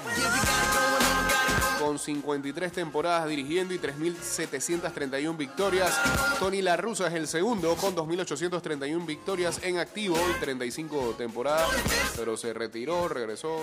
con 1.79 1.99
53 1.99 2.73
temporadas 2.73 3.29
dirigiendo 3.29 3.75
y 3.75 3.79
3.731 3.79 5.37
victorias. 5.37 5.95
Tony 6.39 6.63
La 6.63 6.77
Russa 6.77 7.09
es 7.09 7.15
el 7.15 7.29
segundo 7.29 7.77
con 7.77 7.95
2.831 7.95 9.07
victorias 9.07 9.61
en 9.63 9.79
activo 9.79 10.17
y 10.31 10.41
35 10.41 11.15
temporadas, 11.17 11.69
pero 12.17 12.37
se 12.37 12.53
retiró, 12.53 13.09
regresó. 13.09 13.61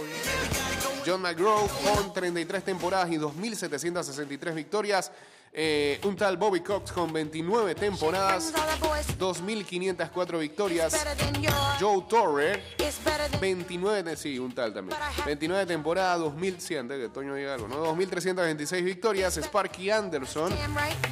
John 1.05 1.22
McGraw 1.22 1.67
con 1.67 2.13
33 2.13 2.63
temporadas 2.63 3.12
y 3.12 3.17
2.763 3.17 4.55
victorias. 4.55 5.12
Eh, 5.55 6.00
un 6.05 6.15
tal 6.15 6.36
Bobby 6.38 6.62
Cox 6.62 6.91
con 6.91 7.13
29 7.13 7.75
temporadas, 7.75 8.51
2.504 9.19 10.39
victorias. 10.39 10.95
Joe 11.79 12.03
Torre 12.10 12.63
29, 13.39 14.01
de- 14.03 14.15
sí, 14.17 14.39
un 14.39 14.51
tal 14.55 14.74
también. 14.74 14.98
29 15.27 15.67
temporadas, 15.67 16.19
2100, 16.22 16.88
que 16.88 17.10
Toño 17.10 17.36
diga 17.36 17.53
algo, 17.53 17.67
¿no? 17.67 17.75
2326 17.77 18.83
victorias. 18.83 19.36
Sparky 19.38 19.91
Anderson, 19.91 20.51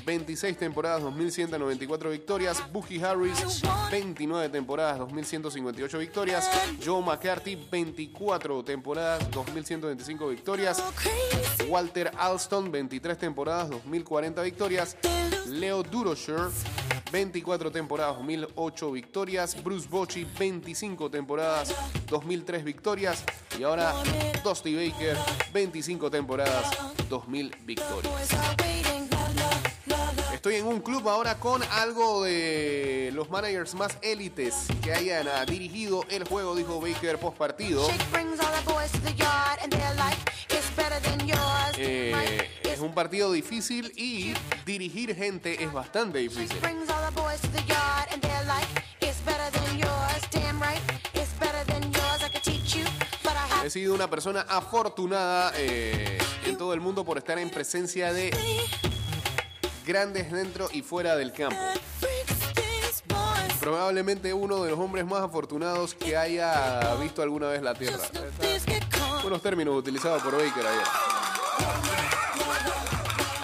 26 0.06 0.58
temporadas, 0.58 1.04
2194 1.04 2.10
victorias. 2.10 2.64
Bucky 2.72 3.00
Harris, 3.04 3.62
29 3.92 4.50
temporadas, 4.50 4.98
2158 4.98 5.98
victorias. 6.00 6.50
Joe 6.84 7.04
McCarthy, 7.04 7.56
24 7.70 8.64
temporadas, 8.64 9.30
2125 9.30 10.28
victorias. 10.30 10.82
Walter 11.68 12.12
Alston, 12.18 12.72
23 12.72 13.18
temporadas, 13.20 13.70
2040 13.70 14.31
victorias. 14.40 14.96
Leo 15.48 15.84
Durocher, 15.84 16.50
24 17.12 17.72
temporadas, 17.72 18.16
2008 18.18 18.92
victorias. 18.92 19.62
Bruce 19.62 19.88
Bochy, 19.90 20.26
25 20.40 21.12
temporadas, 21.12 21.74
2003 22.08 22.64
victorias. 22.64 23.24
Y 23.60 23.64
ahora 23.64 23.94
Dusty 24.44 24.76
Baker, 24.76 25.18
25 25.54 26.10
temporadas, 26.10 26.72
2000 27.10 27.56
victorias. 27.66 28.30
Estoy 30.34 30.56
en 30.56 30.66
un 30.66 30.80
club 30.80 31.08
ahora 31.08 31.38
con 31.38 31.62
algo 31.64 32.24
de 32.24 33.12
los 33.14 33.30
managers 33.30 33.76
más 33.76 33.98
élites 34.02 34.66
que 34.82 34.92
hayan 34.92 35.28
ah, 35.28 35.46
dirigido 35.46 36.04
el 36.10 36.28
juego, 36.28 36.56
dijo 36.56 36.82
Baker 36.82 37.20
post 37.20 37.38
partido. 37.38 37.88
Eh, 41.78 42.50
un 42.82 42.94
partido 42.94 43.32
difícil 43.32 43.92
y 43.96 44.34
dirigir 44.66 45.16
gente 45.16 45.64
es 45.64 45.72
bastante 45.72 46.20
difícil. 46.20 46.58
He 53.64 53.70
sido 53.70 53.94
una 53.94 54.10
persona 54.10 54.42
afortunada 54.50 55.54
eh, 55.56 56.18
en 56.46 56.58
todo 56.58 56.74
el 56.74 56.82
mundo 56.82 57.06
por 57.06 57.18
estar 57.18 57.38
en 57.38 57.50
presencia 57.50 58.12
de 58.12 58.32
grandes 59.86 60.32
dentro 60.32 60.68
y 60.74 60.82
fuera 60.82 61.16
del 61.16 61.32
campo. 61.32 61.62
Probablemente 63.60 64.34
uno 64.34 64.64
de 64.64 64.72
los 64.72 64.80
hombres 64.80 65.06
más 65.06 65.22
afortunados 65.22 65.94
que 65.94 66.18
haya 66.18 66.96
visto 66.96 67.22
alguna 67.22 67.50
vez 67.50 67.62
la 67.62 67.76
Tierra. 67.76 68.04
Unos 69.24 69.42
términos 69.42 69.76
utilizados 69.78 70.24
por 70.24 70.34
Baker 70.34 70.66
ayer. 70.66 71.91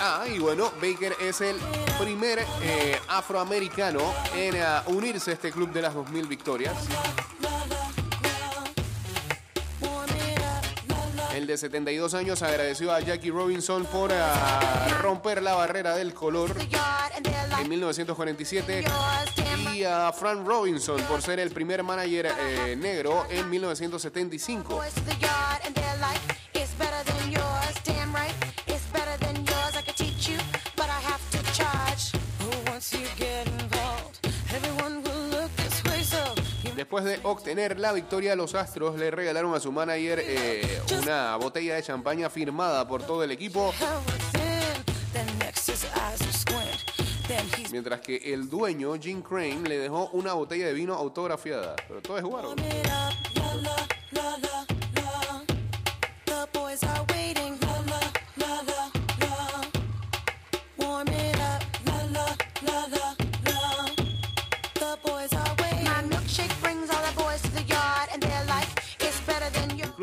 Ah, 0.10 0.26
y 0.26 0.40
bueno, 0.40 0.72
Baker 0.82 1.18
es 1.20 1.42
el 1.42 1.58
primer 2.00 2.40
eh, 2.62 2.98
afroamericano 3.10 4.00
en 4.34 4.56
eh, 4.56 4.64
unirse 4.86 5.32
a 5.32 5.34
este 5.34 5.52
club 5.52 5.74
de 5.74 5.82
las 5.82 5.94
2000 5.94 6.28
victorias. 6.28 6.74
El 11.36 11.46
de 11.46 11.58
72 11.58 12.14
años 12.14 12.42
agradeció 12.42 12.94
a 12.94 13.02
Jackie 13.02 13.32
Robinson 13.32 13.84
por 13.86 14.12
ah, 14.14 14.98
romper 15.02 15.44
la 15.44 15.56
barrera 15.56 15.94
del 15.98 16.14
color 16.14 16.56
en 16.58 17.50
like, 17.50 17.68
1947 17.68 18.84
yours. 18.84 19.36
Damn 19.36 19.66
right. 19.66 19.76
y 19.76 19.84
a 19.84 20.14
Frank 20.14 20.48
Robinson 20.48 21.02
por 21.02 21.22
ser 21.22 21.42
el 21.42 21.52
primer 21.52 21.84
manager 21.84 22.32
eh, 22.40 22.78
negro 22.78 23.28
en 23.30 23.50
1975. 23.50 24.82
Después 36.88 37.04
de 37.04 37.20
obtener 37.24 37.78
la 37.78 37.92
victoria, 37.92 38.34
los 38.38 38.56
Astros 38.56 38.98
le 38.98 39.12
regalaron 39.12 39.54
a 39.54 39.60
su 39.60 39.74
manager 39.74 40.24
eh, 40.24 40.82
una 41.02 41.36
botella 41.36 41.76
de 41.76 41.84
champaña 41.84 42.30
firmada 42.30 42.88
por 42.88 43.04
todo 43.04 43.26
el 43.26 43.32
equipo, 43.32 43.74
mientras 47.74 48.00
que 48.00 48.34
el 48.34 48.50
dueño, 48.50 48.96
Jim 48.98 49.22
Crane, 49.22 49.68
le 49.68 49.80
dejó 49.80 50.10
una 50.14 50.32
botella 50.32 50.68
de 50.68 50.74
vino 50.74 50.94
autografiada. 50.94 51.76
Pero 51.90 52.02
todos 52.02 52.22
jugaron. 52.22 52.56
warm 52.58 53.97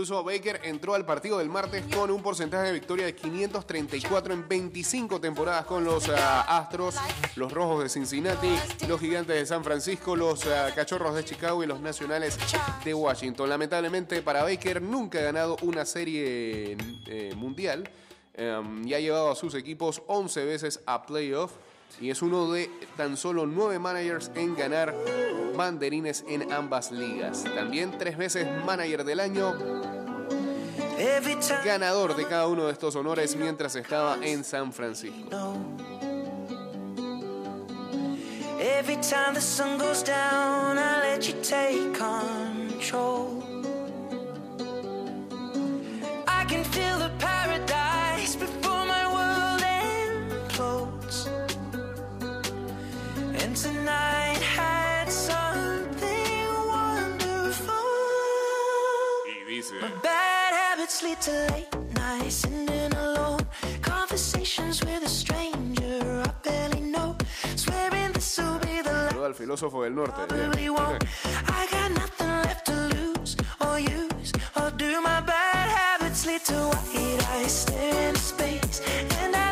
Incluso 0.04 0.22
Baker 0.22 0.60
entró 0.64 0.94
al 0.94 1.06
partido 1.06 1.38
del 1.38 1.48
martes 1.48 1.82
con 1.96 2.10
un 2.10 2.22
porcentaje 2.22 2.66
de 2.66 2.72
victoria 2.74 3.06
de 3.06 3.14
534 3.14 4.34
en 4.34 4.46
25 4.46 5.18
temporadas 5.18 5.64
con 5.64 5.82
los 5.82 6.10
ah, 6.10 6.42
Astros, 6.58 6.96
los 7.36 7.50
Rojos 7.50 7.84
de 7.84 7.88
Cincinnati, 7.88 8.54
los 8.86 9.00
Gigantes 9.00 9.34
de 9.34 9.46
San 9.46 9.64
Francisco, 9.64 10.14
los 10.14 10.46
ah, 10.46 10.68
Cachorros 10.74 11.14
de 11.14 11.24
Chicago 11.24 11.64
y 11.64 11.66
los 11.66 11.80
Nacionales 11.80 12.38
de 12.84 12.92
Washington. 12.92 13.48
Lamentablemente 13.48 14.20
para 14.20 14.42
Baker 14.42 14.82
nunca 14.82 15.20
ha 15.20 15.22
ganado 15.22 15.56
una 15.62 15.86
serie 15.86 16.76
eh, 17.06 17.32
mundial 17.34 17.88
em, 18.34 18.86
y 18.86 18.92
ha 18.92 19.00
llevado 19.00 19.30
a 19.30 19.34
sus 19.34 19.54
equipos 19.54 20.02
11 20.06 20.44
veces 20.44 20.80
a 20.84 21.06
playoff 21.06 21.52
y 22.00 22.10
es 22.10 22.22
uno 22.22 22.52
de 22.52 22.70
tan 22.96 23.16
solo 23.16 23.46
nueve 23.46 23.78
managers 23.78 24.30
en 24.34 24.54
ganar 24.54 24.94
banderines 25.56 26.24
en 26.28 26.52
ambas 26.52 26.90
ligas. 26.90 27.44
También 27.54 27.96
tres 27.98 28.16
veces 28.16 28.46
manager 28.64 29.04
del 29.04 29.20
año, 29.20 29.54
ganador 31.64 32.14
de 32.14 32.24
cada 32.26 32.46
uno 32.46 32.66
de 32.66 32.72
estos 32.72 32.94
honores 32.94 33.34
mientras 33.36 33.74
estaba 33.74 34.18
en 34.22 34.44
San 34.44 34.72
Francisco. 34.72 35.56
Every 38.60 38.96
time 38.96 39.34
the 39.34 39.40
sun 39.40 39.78
goes 39.78 40.02
down, 40.02 40.78
I 40.78 41.00
let 41.00 41.28
you 41.28 41.34
take 41.42 41.92
control. 41.94 43.42
I 46.26 46.44
can 46.46 46.64
feel 46.64 46.98
the 46.98 47.10
paradise 47.18 48.36
before 48.36 48.86
my 48.86 49.04
world 49.06 49.62
implodes. 49.62 51.26
And 53.42 53.56
tonight 53.56 54.40
had 54.40 55.10
something 55.10 56.48
wonderful. 56.66 57.74
Y 60.84 60.86
dice, 60.86 61.00
Bad 61.00 61.00
habits 61.00 61.02
lead 61.02 61.20
to 61.22 61.52
late 61.54 61.94
nights, 61.94 62.34
sitting 62.34 62.92
alone. 62.98 63.40
Conversations 63.80 64.84
with 64.84 65.02
a 65.02 65.08
stranger 65.08 66.22
I 66.22 66.30
barely 66.42 66.80
know. 66.80 67.16
Swearing 67.56 68.12
this 68.12 68.38
will 68.38 68.58
be 68.58 68.82
the 68.82 68.90
last. 68.90 69.14
al 69.14 69.34
filósofo 69.34 69.82
del 69.82 69.94
norte. 69.94 70.20
I 70.22 71.66
got 71.70 71.90
nothing 71.90 72.28
left 72.42 72.66
to 72.66 72.76
lose 72.94 73.36
or 73.60 73.78
use 73.80 74.32
or 74.56 74.70
do. 74.76 75.00
My 75.00 75.20
bad 75.22 75.68
habits 75.70 76.26
lead 76.26 76.44
to 76.44 76.54
white 76.54 77.28
eyes 77.32 77.52
stare 77.62 78.08
into 78.08 78.20
space, 78.20 78.82
and 79.22 79.34
I 79.34 79.43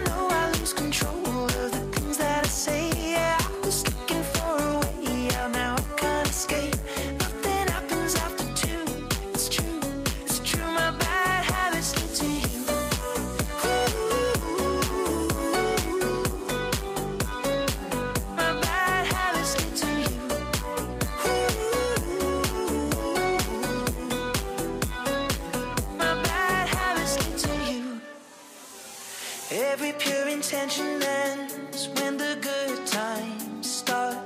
pure 30.03 30.29
intention 30.29 31.01
ends 31.03 31.89
when 31.97 32.17
the 32.17 32.37
good 32.41 32.87
times 32.87 33.67
start. 33.81 34.17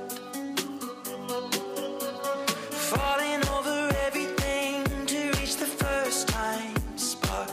Falling 2.91 3.41
over 3.57 3.89
everything 4.07 4.83
to 5.05 5.19
reach 5.39 5.55
the 5.57 5.65
first 5.83 6.27
time 6.27 6.73
spark. 6.97 7.51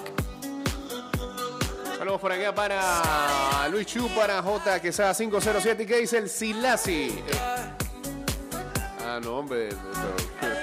Saludos 1.99 2.21
por 2.21 2.33
acá 2.33 2.55
para 2.55 3.69
Luis 3.71 3.87
Chu, 3.87 4.09
para 4.15 4.41
J 4.43 4.81
Quesada 4.81 5.15
507 5.15 5.83
y 5.83 5.87
que 5.87 5.97
dice 6.01 6.19
el 6.19 6.29
Silasi. 6.29 7.23
Ah, 9.07 9.21
no, 9.23 9.39
hombre. 9.39 9.69
pero- 10.41 10.54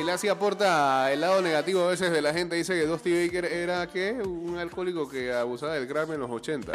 Silasi 0.00 0.28
aporta 0.28 1.12
el 1.12 1.20
lado 1.20 1.42
negativo 1.42 1.84
a 1.84 1.88
veces 1.88 2.10
de 2.10 2.22
la 2.22 2.32
gente. 2.32 2.56
Dice 2.56 2.72
que 2.72 2.86
Dusty 2.86 3.26
Baker 3.26 3.44
era, 3.44 3.86
¿qué? 3.86 4.12
Un 4.12 4.56
alcohólico 4.56 5.06
que 5.06 5.30
abusaba 5.30 5.74
del 5.74 5.86
Grammy 5.86 6.14
en 6.14 6.20
los 6.20 6.30
80. 6.30 6.72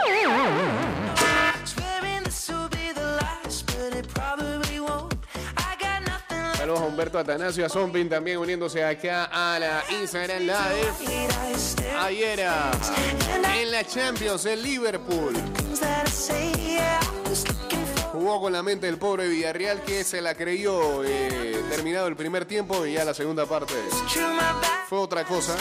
Swearing 1.66 2.24
this 2.24 2.48
will 2.50 2.70
be 2.70 2.94
the 2.94 3.02
last, 3.02 3.66
but 3.66 3.96
it 3.98 4.08
probably 4.14 4.80
won't. 4.80 5.16
I 5.58 5.76
got 5.82 6.02
nothing 6.06 6.38
left. 6.38 6.58
Saludos 6.58 6.82
a 6.82 6.86
Humberto 6.86 7.18
Atanasio, 7.18 7.66
a 7.66 7.70
Zombin 7.70 8.10
también 8.10 8.38
uniéndose 8.38 8.84
acá 8.86 9.24
a 9.34 9.58
la 9.58 9.84
Instagram 10.00 10.42
Live. 10.44 10.94
Ayer 12.00 12.42
en 12.42 13.72
la 13.72 13.84
Champions, 13.86 14.46
el 14.46 14.62
Liverpool 14.62 15.34
jugó 18.26 18.42
con 18.42 18.54
la 18.54 18.64
mente 18.64 18.88
del 18.88 18.98
pobre 18.98 19.28
Villarreal 19.28 19.84
que 19.84 20.04
se 20.04 20.20
la 20.20 20.34
creyó 20.34 21.04
eh, 21.04 21.64
terminado 21.70 22.08
el 22.08 22.16
primer 22.16 22.46
tiempo 22.46 22.84
y 22.84 22.94
ya 22.94 23.06
la 23.06 23.14
segunda 23.14 23.46
parte 23.46 23.76
fue 24.90 24.98
otra 24.98 25.24
cosa. 25.26 25.56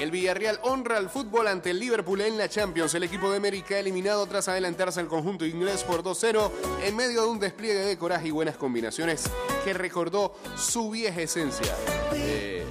El 0.00 0.10
Villarreal 0.10 0.58
honra 0.64 0.96
al 0.96 1.08
fútbol 1.08 1.46
ante 1.46 1.70
el 1.70 1.78
Liverpool 1.78 2.20
en 2.20 2.36
la 2.36 2.48
Champions. 2.48 2.94
El 2.94 3.04
equipo 3.04 3.30
de 3.30 3.36
América 3.36 3.78
eliminado 3.78 4.26
tras 4.26 4.48
adelantarse 4.48 4.98
al 4.98 5.06
conjunto 5.06 5.46
inglés 5.46 5.84
por 5.84 6.02
2-0 6.02 6.50
en 6.82 6.96
medio 6.96 7.22
de 7.22 7.28
un 7.28 7.38
despliegue 7.38 7.82
de 7.82 7.96
coraje 7.96 8.26
y 8.26 8.32
buenas 8.32 8.56
combinaciones 8.56 9.30
que 9.64 9.72
recordó 9.72 10.34
su 10.56 10.90
vieja 10.90 11.20
esencia. 11.20 11.76
Eh, 12.12 12.64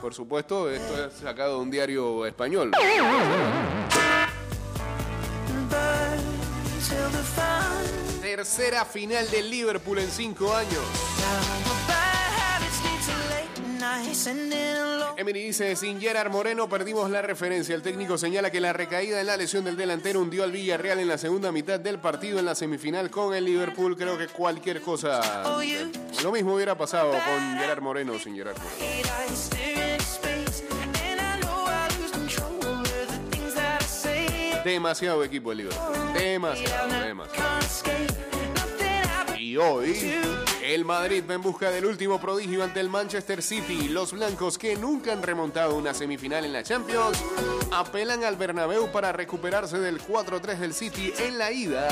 por 0.00 0.14
supuesto, 0.14 0.70
esto 0.70 1.06
es 1.06 1.12
sacado 1.12 1.56
de 1.56 1.62
un 1.62 1.70
diario 1.70 2.24
español. 2.24 2.70
Tercera 8.44 8.84
final 8.84 9.30
del 9.30 9.48
Liverpool 9.50 10.00
en 10.00 10.10
cinco 10.10 10.54
años. 10.54 10.82
Emily 15.16 15.44
dice, 15.44 15.74
sin 15.76 15.98
Gerard 15.98 16.30
Moreno 16.30 16.68
perdimos 16.68 17.08
la 17.08 17.22
referencia. 17.22 17.74
El 17.74 17.80
técnico 17.80 18.18
señala 18.18 18.50
que 18.50 18.60
la 18.60 18.74
recaída 18.74 19.18
en 19.18 19.28
la 19.28 19.38
lesión 19.38 19.64
del 19.64 19.78
delantero 19.78 20.20
hundió 20.20 20.44
al 20.44 20.52
Villarreal 20.52 20.98
en 20.98 21.08
la 21.08 21.16
segunda 21.16 21.52
mitad 21.52 21.80
del 21.80 22.00
partido 22.00 22.38
en 22.38 22.44
la 22.44 22.54
semifinal 22.54 23.08
con 23.08 23.34
el 23.34 23.46
Liverpool. 23.46 23.96
Creo 23.96 24.18
que 24.18 24.28
cualquier 24.28 24.82
cosa... 24.82 25.42
Lo 26.22 26.30
mismo 26.30 26.54
hubiera 26.54 26.76
pasado 26.76 27.12
con 27.12 27.58
Gerard 27.58 27.80
Moreno 27.80 28.18
sin 28.18 28.36
Gerard 28.36 28.58
Moreno. 28.58 29.04
Demasiado 34.62 35.24
equipo 35.24 35.52
el 35.52 35.58
Liverpool. 35.58 36.12
Demasiado, 36.12 36.88
demasiado. 37.00 38.33
Y 39.54 39.56
hoy, 39.56 40.12
el 40.64 40.84
Madrid 40.84 41.22
va 41.30 41.34
en 41.34 41.42
busca 41.42 41.70
del 41.70 41.86
último 41.86 42.20
prodigio 42.20 42.64
ante 42.64 42.80
el 42.80 42.88
Manchester 42.88 43.40
City. 43.40 43.86
Los 43.86 44.12
blancos, 44.12 44.58
que 44.58 44.74
nunca 44.74 45.12
han 45.12 45.22
remontado 45.22 45.76
una 45.76 45.94
semifinal 45.94 46.44
en 46.44 46.52
la 46.52 46.64
Champions, 46.64 47.22
apelan 47.70 48.24
al 48.24 48.34
Bernabéu 48.34 48.90
para 48.90 49.12
recuperarse 49.12 49.78
del 49.78 50.02
4-3 50.02 50.58
del 50.58 50.74
City 50.74 51.12
en 51.20 51.38
la 51.38 51.52
ida 51.52 51.86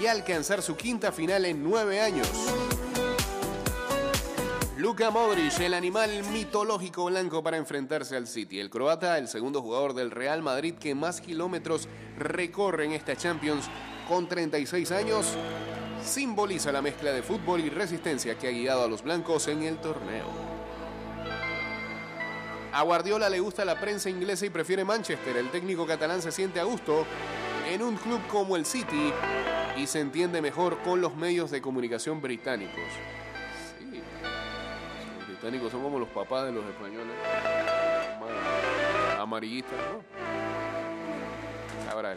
y 0.00 0.06
alcanzar 0.06 0.62
su 0.62 0.76
quinta 0.76 1.10
final 1.10 1.44
en 1.44 1.64
nueve 1.64 2.00
años. 2.00 2.28
Luka 4.76 5.10
Modric, 5.10 5.58
el 5.58 5.74
animal 5.74 6.22
mitológico 6.32 7.06
blanco 7.06 7.42
para 7.42 7.56
enfrentarse 7.56 8.14
al 8.14 8.28
City. 8.28 8.60
El 8.60 8.70
croata, 8.70 9.18
el 9.18 9.26
segundo 9.26 9.60
jugador 9.60 9.94
del 9.94 10.12
Real 10.12 10.40
Madrid 10.40 10.74
que 10.74 10.94
más 10.94 11.20
kilómetros 11.20 11.88
recorre 12.16 12.84
en 12.84 12.92
esta 12.92 13.16
Champions 13.16 13.68
con 14.06 14.28
36 14.28 14.92
años, 14.92 15.26
simboliza 16.04 16.72
la 16.72 16.82
mezcla 16.82 17.12
de 17.12 17.22
fútbol 17.22 17.60
y 17.60 17.70
resistencia 17.70 18.36
que 18.38 18.48
ha 18.48 18.50
guiado 18.50 18.84
a 18.84 18.88
los 18.88 19.02
blancos 19.02 19.48
en 19.48 19.62
el 19.62 19.78
torneo. 19.78 20.26
A 22.72 22.82
Guardiola 22.82 23.28
le 23.28 23.38
gusta 23.40 23.64
la 23.64 23.78
prensa 23.78 24.08
inglesa 24.08 24.46
y 24.46 24.50
prefiere 24.50 24.84
Manchester. 24.84 25.36
El 25.36 25.50
técnico 25.50 25.86
catalán 25.86 26.22
se 26.22 26.32
siente 26.32 26.58
a 26.58 26.64
gusto 26.64 27.04
en 27.70 27.82
un 27.82 27.96
club 27.96 28.20
como 28.28 28.56
el 28.56 28.64
City 28.64 29.12
y 29.76 29.86
se 29.86 30.00
entiende 30.00 30.40
mejor 30.40 30.78
con 30.78 31.00
los 31.00 31.14
medios 31.14 31.50
de 31.50 31.60
comunicación 31.60 32.20
británicos. 32.20 32.82
Sí, 33.78 34.02
los 35.18 35.28
británicos 35.28 35.70
son 35.70 35.82
como 35.82 35.98
los 35.98 36.08
papás 36.08 36.46
de 36.46 36.52
los 36.52 36.64
españoles. 36.64 37.14
Amarillistas, 39.18 39.78
¿no? 39.78 40.02
Sabrá 41.88 42.16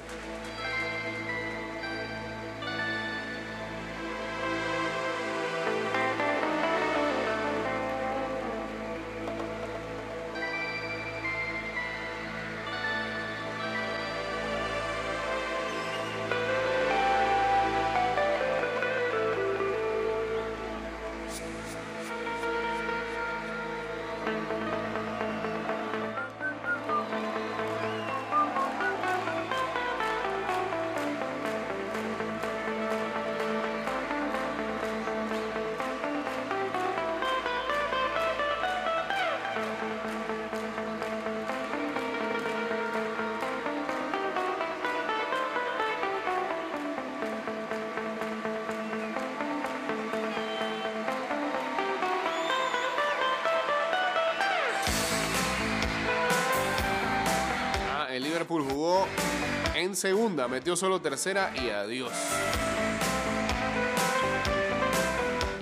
en 59.96 60.02
segunda, 60.02 60.50
metió 60.50 60.76
solo 60.76 61.00
tercera 61.00 61.54
y 61.56 61.70
adiós. 61.70 62.12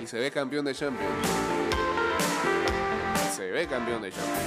Y 0.02 0.06
se 0.08 0.18
ve 0.18 0.32
campeón 0.32 0.64
de 0.64 0.74
Champions. 0.74 1.12
Se 3.36 3.48
ve 3.52 3.66
campeón 3.68 4.02
de 4.02 4.10
Champions. 4.10 4.40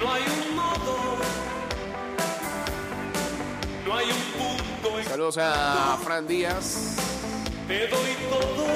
No 0.00 0.12
hay 0.12 0.22
un 0.22 0.56
modo, 0.56 1.18
no 3.86 3.96
hay 3.96 4.06
un 4.10 4.22
punto 4.32 4.98
en 4.98 5.04
Saludos 5.04 5.38
a 5.38 5.96
Fran 6.02 6.26
Díaz. 6.26 6.96
te 7.68 7.86
doy 7.86 8.16
todo. 8.28 8.66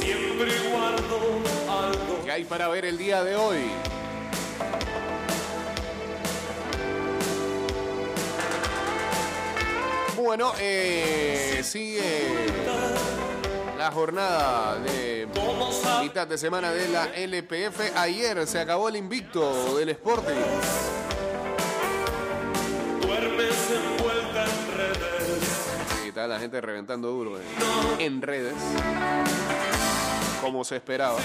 Siempre 0.00 0.50
guardo 0.68 1.20
algo. 1.68 2.24
¿Qué 2.24 2.32
hay 2.32 2.44
para 2.44 2.66
ver 2.68 2.86
el 2.86 2.98
día 2.98 3.22
de 3.22 3.36
hoy? 3.36 3.70
Bueno, 10.22 10.52
eh, 10.60 11.60
sigue 11.64 12.28
la 13.78 13.90
jornada 13.90 14.78
de 14.78 15.26
mitad 16.02 16.26
de 16.26 16.36
semana 16.36 16.70
de 16.72 16.88
la 16.88 17.06
LPF. 17.06 17.96
Ayer 17.96 18.46
se 18.46 18.60
acabó 18.60 18.90
el 18.90 18.96
invicto 18.96 19.78
del 19.78 19.88
Sporting. 19.88 20.34
Duermes 23.00 23.70
envuelta 23.70 24.44
en 24.44 24.76
redes. 24.76 26.04
Y 26.04 26.08
está 26.08 26.26
la 26.26 26.38
gente 26.38 26.60
reventando 26.60 27.08
duro 27.08 27.38
en 27.98 28.20
redes. 28.20 28.54
Como 30.42 30.64
se 30.64 30.76
esperaba. 30.76 31.18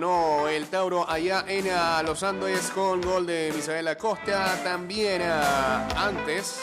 Ganó 0.00 0.46
el 0.48 0.66
Tauro 0.66 1.08
allá 1.08 1.46
en 1.48 1.70
ah, 1.70 2.02
Los 2.04 2.22
Andes 2.22 2.70
con 2.70 3.00
gol 3.00 3.24
de 3.24 3.50
Misael 3.56 3.88
Acosta. 3.88 4.62
También 4.62 5.22
ah, 5.24 5.88
antes, 5.96 6.60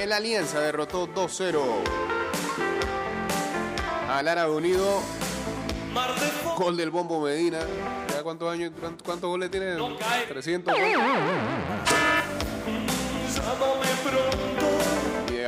el 0.00 0.10
Alianza 0.10 0.58
derrotó 0.60 1.06
2-0 1.06 1.60
al 4.10 4.26
Árabe 4.26 4.52
Unido. 4.52 5.02
Gol 6.56 6.78
del 6.78 6.88
Bombo 6.90 7.20
Medina. 7.20 7.58
¿Ya 8.10 8.22
cuántos 8.22 8.50
años, 8.50 8.72
cuántos, 8.80 9.02
cuántos 9.02 9.28
goles 9.28 9.50
tiene? 9.50 9.74
No 9.74 9.98
cae. 9.98 10.24
300 10.24 10.74
goles. 10.74 10.96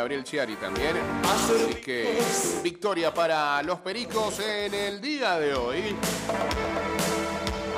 Gabriel 0.00 0.24
Chiari 0.24 0.56
también. 0.56 0.96
Así 1.24 1.74
que 1.74 2.18
victoria 2.62 3.12
para 3.12 3.62
los 3.62 3.80
Pericos 3.80 4.40
en 4.40 4.72
el 4.72 4.98
día 4.98 5.38
de 5.38 5.52
hoy. 5.52 5.94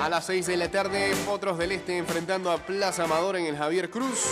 A 0.03 0.09
las 0.09 0.27
6 0.27 0.49
de 0.49 0.57
la 0.57 0.69
tarde, 0.69 1.13
Potros 1.25 1.57
del 1.59 1.71
Este 1.71 1.97
enfrentando 1.97 2.51
a 2.51 2.59
Plaza 2.59 3.05
Amador 3.05 3.37
en 3.37 3.47
el 3.47 3.57
Javier 3.57 3.89
Cruz. 3.89 4.27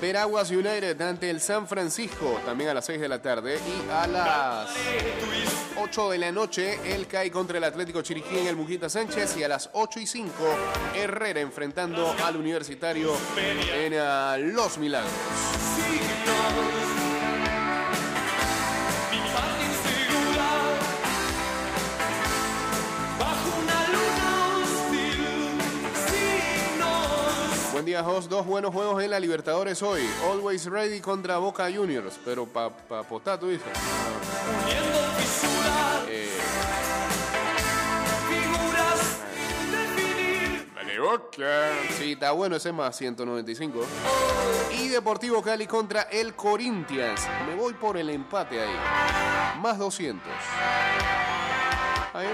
Veraguas 0.00 0.52
United 0.52 1.00
ante 1.00 1.28
el 1.30 1.40
San 1.40 1.66
Francisco, 1.66 2.40
también 2.46 2.70
a 2.70 2.74
las 2.74 2.86
6 2.86 3.00
de 3.00 3.08
la 3.08 3.20
tarde. 3.20 3.58
Y 3.58 3.90
a 3.90 4.06
las 4.06 4.70
8 5.82 6.10
de 6.10 6.18
la 6.18 6.30
noche, 6.30 6.78
el 6.94 7.08
CAI 7.08 7.28
contra 7.28 7.58
el 7.58 7.64
Atlético 7.64 8.02
Chiriquí 8.02 8.38
en 8.38 8.46
el 8.46 8.54
Mujita 8.54 8.88
Sánchez. 8.88 9.36
Y 9.36 9.42
a 9.42 9.48
las 9.48 9.68
8 9.72 9.98
y 9.98 10.06
5, 10.06 10.32
Herrera 10.94 11.40
enfrentando 11.40 12.14
al 12.24 12.36
Universitario 12.36 13.14
en 13.36 13.94
ah, 13.94 14.36
Los 14.38 14.78
Milagros. 14.78 15.10
Día, 27.88 28.06
host. 28.06 28.28
Dos 28.28 28.44
buenos 28.44 28.74
juegos 28.74 29.02
en 29.02 29.10
la 29.10 29.18
Libertadores 29.18 29.82
hoy. 29.82 30.02
Always 30.30 30.66
ready 30.66 31.00
contra 31.00 31.38
Boca 31.38 31.70
Juniors. 31.72 32.18
Pero 32.22 32.44
para 32.44 32.76
pa 32.76 32.98
apostar, 33.00 33.40
tú 33.40 33.48
dices. 33.48 33.66
Eh. 36.08 36.28
Sí, 41.96 42.12
está 42.12 42.32
bueno 42.32 42.56
ese 42.56 42.72
más 42.72 42.94
195. 42.96 43.86
Y 44.78 44.88
Deportivo 44.88 45.42
Cali 45.42 45.66
contra 45.66 46.02
el 46.02 46.34
Corinthians. 46.34 47.26
Me 47.46 47.54
voy 47.54 47.72
por 47.72 47.96
el 47.96 48.10
empate 48.10 48.60
ahí. 48.60 49.60
Más 49.60 49.78
200. 49.78 50.30
Ahí. 52.12 52.26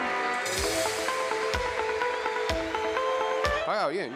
Paga 3.65 3.89
bien. 3.89 4.13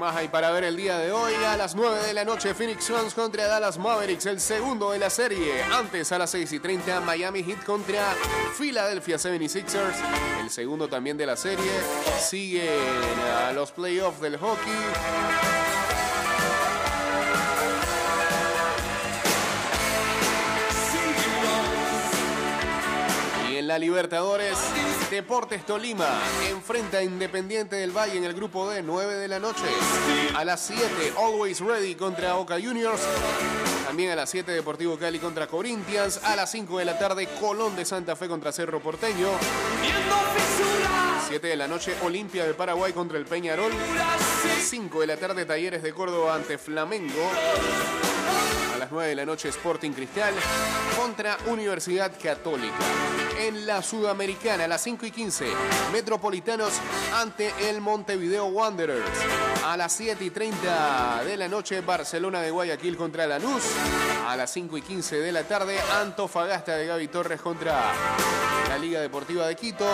Más 0.00 0.16
hay 0.16 0.28
para 0.28 0.50
ver 0.50 0.64
el 0.64 0.76
día 0.76 0.98
de 0.98 1.12
hoy? 1.12 1.34
A 1.34 1.58
las 1.58 1.74
9 1.74 2.02
de 2.06 2.14
la 2.14 2.24
noche, 2.24 2.54
Phoenix 2.54 2.84
Suns 2.84 3.12
contra 3.12 3.46
Dallas 3.46 3.78
Mavericks, 3.78 4.24
el 4.24 4.40
segundo 4.40 4.92
de 4.92 4.98
la 4.98 5.10
serie. 5.10 5.62
Antes, 5.62 6.10
a 6.10 6.18
las 6.18 6.30
6 6.30 6.54
y 6.54 6.58
30, 6.58 7.00
Miami 7.02 7.44
Heat 7.44 7.62
contra 7.64 8.14
Philadelphia 8.58 9.16
76ers, 9.16 9.94
el 10.40 10.48
segundo 10.48 10.88
también 10.88 11.18
de 11.18 11.26
la 11.26 11.36
serie. 11.36 11.70
Siguen 12.18 12.66
a 13.46 13.52
los 13.52 13.72
playoffs 13.72 14.22
del 14.22 14.38
hockey. 14.38 15.69
La 23.70 23.78
Libertadores, 23.78 24.58
Deportes 25.12 25.64
Tolima 25.64 26.08
enfrenta 26.50 26.98
a 26.98 27.04
Independiente 27.04 27.76
del 27.76 27.96
Valle 27.96 28.18
en 28.18 28.24
el 28.24 28.34
grupo 28.34 28.68
D, 28.68 28.82
9 28.82 29.14
de 29.14 29.28
la 29.28 29.38
noche. 29.38 29.62
A 30.34 30.44
las 30.44 30.60
7, 30.62 30.82
Always 31.16 31.60
Ready 31.60 31.94
contra 31.94 32.32
Boca 32.32 32.56
Juniors. 32.60 33.00
También 33.86 34.10
a 34.10 34.16
las 34.16 34.28
7, 34.28 34.50
Deportivo 34.50 34.98
Cali 34.98 35.20
contra 35.20 35.46
Corinthians. 35.46 36.18
A 36.24 36.34
las 36.34 36.50
5 36.50 36.80
de 36.80 36.84
la 36.84 36.98
tarde, 36.98 37.28
Colón 37.38 37.76
de 37.76 37.84
Santa 37.84 38.16
Fe 38.16 38.26
contra 38.26 38.50
Cerro 38.50 38.80
Porteño. 38.80 39.28
7 41.28 41.46
de 41.46 41.56
la 41.56 41.68
noche, 41.68 41.94
Olimpia 42.02 42.44
de 42.44 42.54
Paraguay 42.54 42.92
contra 42.92 43.18
el 43.18 43.24
Peñarol. 43.24 43.70
5 44.64 45.00
de 45.00 45.06
la 45.06 45.16
tarde, 45.16 45.44
Talleres 45.44 45.84
de 45.84 45.92
Córdoba 45.92 46.34
ante 46.34 46.58
Flamengo. 46.58 47.30
A 48.74 48.78
las 48.78 48.90
9 48.90 49.08
de 49.08 49.14
la 49.14 49.24
noche, 49.24 49.48
Sporting 49.48 49.92
Cristal 49.92 50.34
contra 50.96 51.36
Universidad 51.46 52.12
Católica. 52.22 52.76
En 53.38 53.66
la 53.66 53.82
Sudamericana, 53.82 54.64
a 54.64 54.68
las 54.68 54.82
5 54.82 55.06
y 55.06 55.10
15, 55.10 55.46
Metropolitanos 55.92 56.72
ante 57.14 57.52
el 57.68 57.80
Montevideo 57.80 58.46
Wanderers. 58.46 59.04
A 59.64 59.76
las 59.76 59.92
7 59.92 60.24
y 60.24 60.30
30 60.30 61.24
de 61.24 61.36
la 61.36 61.48
noche, 61.48 61.80
Barcelona 61.80 62.40
de 62.40 62.50
Guayaquil 62.50 62.96
contra 62.96 63.26
Lanús. 63.26 63.62
A 64.26 64.36
las 64.36 64.52
5 64.52 64.76
y 64.78 64.82
15 64.82 65.16
de 65.20 65.32
la 65.32 65.44
tarde, 65.44 65.78
Antofagasta 66.00 66.76
de 66.76 66.86
Gaby 66.86 67.08
Torres 67.08 67.40
contra 67.40 67.92
la 68.68 68.78
Liga 68.78 69.00
Deportiva 69.00 69.46
de 69.46 69.56
Quito. 69.56 69.86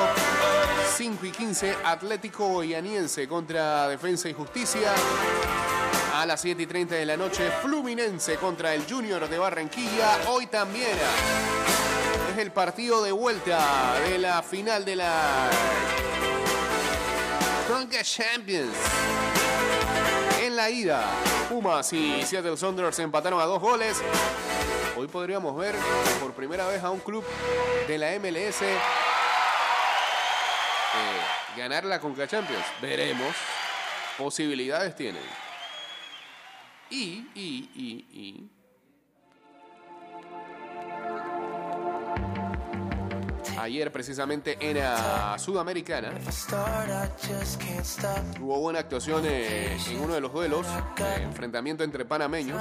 5 0.96 1.26
y 1.26 1.30
15, 1.30 1.76
Atlético 1.84 2.48
Goianiense 2.48 3.28
contra 3.28 3.88
Defensa 3.88 4.28
y 4.28 4.32
Justicia. 4.32 4.92
A 6.26 6.30
las 6.30 6.40
7 6.40 6.60
y 6.60 6.66
30 6.66 6.96
de 6.96 7.06
la 7.06 7.16
noche, 7.16 7.48
Fluminense 7.62 8.34
contra 8.34 8.74
el 8.74 8.84
Junior 8.84 9.28
de 9.28 9.38
Barranquilla. 9.38 10.18
Hoy 10.26 10.48
también 10.48 10.90
es 12.32 12.38
el 12.38 12.50
partido 12.50 13.00
de 13.04 13.12
vuelta 13.12 13.94
de 14.08 14.18
la 14.18 14.42
final 14.42 14.84
de 14.84 14.96
la 14.96 15.48
Conca 17.68 18.02
Champions. 18.02 18.74
En 20.42 20.56
la 20.56 20.68
ida, 20.68 21.04
Pumas 21.48 21.92
y 21.92 22.20
Seattle 22.24 22.56
Sounders 22.56 22.98
empataron 22.98 23.40
a 23.40 23.44
dos 23.44 23.60
goles. 23.60 24.02
Hoy 24.96 25.06
podríamos 25.06 25.56
ver 25.56 25.76
por 26.20 26.32
primera 26.32 26.66
vez 26.66 26.82
a 26.82 26.90
un 26.90 26.98
club 26.98 27.24
de 27.86 27.98
la 27.98 28.18
MLS 28.18 28.62
eh, 28.62 28.74
ganar 31.56 31.84
la 31.84 32.00
Conca 32.00 32.26
Champions. 32.26 32.66
Veremos. 32.82 33.32
Posibilidades 34.18 34.96
tienen. 34.96 35.45
Y, 36.90 37.26
y, 37.34 37.70
y, 37.74 38.06
y. 38.12 38.50
Ayer, 43.58 43.90
precisamente 43.90 44.56
en 44.60 44.76
la 44.76 45.36
Sudamericana, 45.38 46.12
hubo 48.40 48.60
buena 48.60 48.80
actuación 48.80 49.24
en 49.24 50.00
uno 50.00 50.14
de 50.14 50.20
los 50.20 50.32
duelos, 50.32 50.66
enfrentamiento 51.20 51.82
entre 51.82 52.04
panameños, 52.04 52.60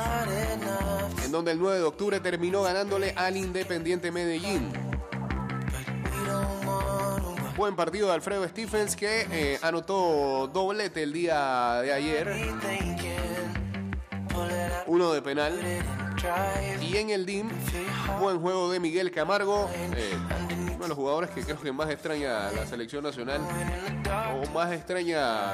en 1.24 1.32
donde 1.32 1.52
el 1.52 1.60
9 1.60 1.80
de 1.80 1.84
octubre 1.84 2.20
terminó 2.22 2.64
ganándole 2.64 3.14
al 3.16 3.36
Independiente 3.36 4.12
Medellín. 4.12 4.72
Buen 7.58 7.76
partido 7.76 8.08
de 8.08 8.14
Alfredo 8.14 8.48
Stephens 8.48 8.96
que 8.96 9.28
eh, 9.32 9.60
anotó 9.62 10.50
doblete 10.54 11.04
el 11.04 11.14
día 11.14 11.82
de 11.82 11.94
ayer, 11.94 12.28
uno 14.88 15.12
de 15.12 15.22
penal. 15.22 15.60
Y 16.82 16.98
en 16.98 17.10
el 17.10 17.26
DIM, 17.26 17.50
buen 18.20 18.40
juego 18.40 18.72
de 18.72 18.80
Miguel 18.80 19.12
Camargo, 19.12 19.70
eh, 19.74 20.18
uno 20.74 20.84
de 20.84 20.88
los 20.90 20.98
jugadores 20.98 21.30
que 21.30 21.44
creo 21.44 21.60
que 21.60 21.72
más 21.72 21.90
extraña 21.90 22.52
la 22.52 22.66
selección 22.66 23.04
nacional, 23.04 23.42
o 24.34 24.50
más 24.52 24.72
extraña 24.72 25.54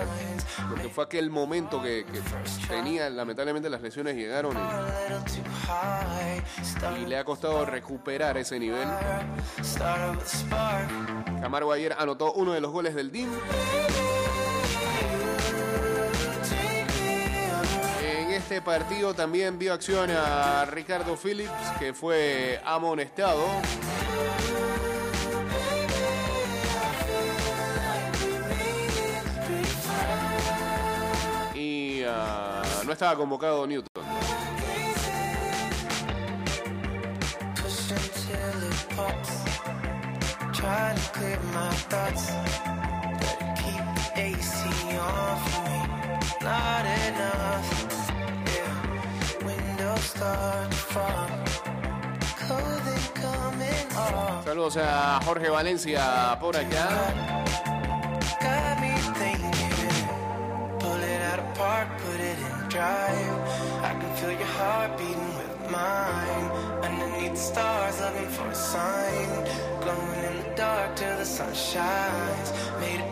porque 0.70 0.90
fue 0.90 1.04
aquel 1.04 1.30
momento 1.30 1.82
que, 1.82 2.06
tenía, 2.68 3.10
lamentablemente 3.10 3.70
las 3.70 3.82
lesiones 3.82 4.16
llegaron 4.16 4.56
y 7.02 7.06
le 7.06 7.18
ha 7.18 7.24
costado 7.24 7.66
recuperar 7.66 8.38
ese 8.38 8.60
nivel. 8.60 8.88
Camargo 11.42 11.72
ayer 11.72 11.96
anotó 11.98 12.34
uno 12.34 12.54
de 12.54 12.62
los 12.62 12.72
goles 12.72 12.96
del 12.96 13.12
DIM. 13.12 13.30
Este 18.52 18.62
partido 18.62 19.14
también 19.14 19.58
vio 19.58 19.72
acción 19.72 20.10
a 20.12 20.66
Ricardo 20.66 21.16
Phillips, 21.16 21.72
que 21.80 21.94
fue 21.94 22.60
amonestado. 22.66 23.46
Y 31.56 32.04
ah, 32.06 32.62
no 32.86 32.92
estaba 32.92 33.16
convocado 33.16 33.66
Newton. 33.66 34.04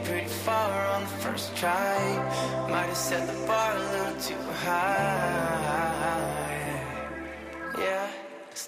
Pretty 0.04 0.28
far 0.28 0.88
on 0.95 1.02
the 1.02 1.08
first 1.23 1.56
try. 1.56 2.67
Might 2.69 2.88
have 2.88 2.97
set 2.97 3.28
the 3.28 3.47
bar 3.47 3.75
a 3.75 3.80
little 3.80 4.21
too 4.21 4.52
high. 4.65 6.48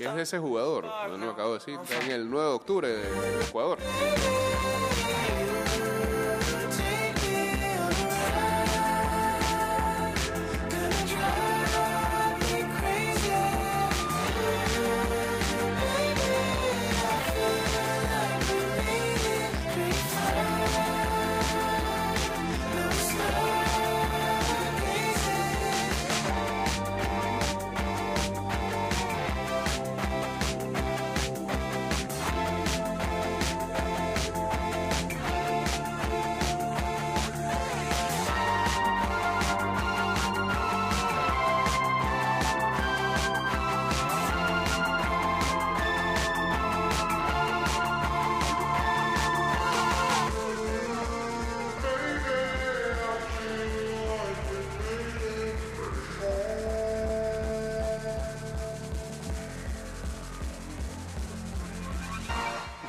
Es 0.04 0.18
ese 0.18 0.40
jugador. 0.40 0.86
No 1.18 1.32
acabo 1.32 1.54
de 1.54 1.60
decir. 1.60 1.80
Está 1.82 2.04
en 2.06 2.12
el 2.12 2.30
9 2.30 2.48
de 2.48 2.54
octubre 2.54 2.88
de 2.88 3.44
Ecuador. 3.44 3.78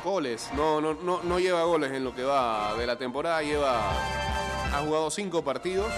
Goles. 0.03 0.49
No, 0.55 0.81
no, 0.81 0.93
no, 0.93 1.21
no 1.23 1.39
lleva 1.39 1.63
goles 1.63 1.91
en 1.91 2.03
lo 2.03 2.13
que 2.13 2.23
va 2.23 2.75
de 2.75 2.85
la 2.85 2.97
temporada. 2.97 3.41
Lleva. 3.41 3.91
Ha 4.73 4.81
jugado 4.85 5.09
cinco 5.09 5.43
partidos. 5.43 5.91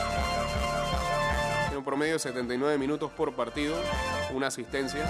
Tiene 1.64 1.78
un 1.78 1.84
promedio 1.84 2.14
de 2.14 2.20
79 2.20 2.78
minutos 2.78 3.12
por 3.12 3.34
partido. 3.34 3.76
Una 4.34 4.48
asistencia. 4.48 5.06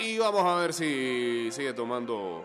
Y 0.00 0.18
vamos 0.18 0.44
a 0.44 0.56
ver 0.56 0.72
si 0.72 1.50
sigue 1.52 1.72
tomando 1.72 2.44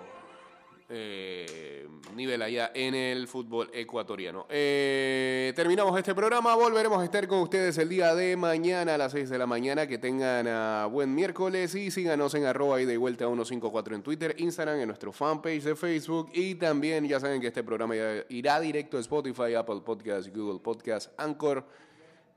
eh, 0.90 1.86
nivel 2.16 2.42
allá 2.42 2.72
en 2.74 2.96
el 2.96 3.28
fútbol 3.28 3.70
ecuatoriano. 3.74 4.46
Eh, 4.50 5.52
terminamos 5.56 5.98
este 5.98 6.16
programa. 6.16 6.56
Volveremos 6.56 7.00
a 7.00 7.04
estar 7.04 7.28
con 7.28 7.40
ustedes 7.40 7.78
el 7.78 7.90
día 7.90 8.16
de 8.16 8.38
mañana 8.38 8.96
a 8.96 8.98
las 8.98 9.12
6 9.12 9.30
de 9.30 9.38
la 9.38 9.46
mañana. 9.46 9.86
Que 9.86 9.98
tengan 9.98 10.48
ah, 10.48 10.88
buen 10.90 11.14
miércoles 11.14 11.76
y 11.76 11.92
síganos 11.92 12.34
en 12.36 12.46
arroba 12.46 12.82
y 12.82 12.86
de 12.86 12.98
vuelta 12.98 13.26
154 13.26 13.96
en 13.96 14.02
Twitter, 14.02 14.36
Instagram, 14.38 14.80
en 14.80 14.88
nuestro 14.88 15.12
fanpage 15.12 15.64
de 15.64 15.76
Facebook. 15.76 16.32
Y 16.34 16.56
también 16.56 17.08
ya 17.08 17.20
saben 17.20 17.42
que 17.42 17.48
este 17.48 17.64
programa 17.64 17.96
irá 18.30 18.60
directo 18.60 18.98
a 18.98 19.02
Spotify, 19.02 19.56
Apple 19.56 19.82
Podcasts, 19.86 20.32
Google 20.34 20.60
Podcasts, 20.60 21.12
Anchor. 21.18 21.66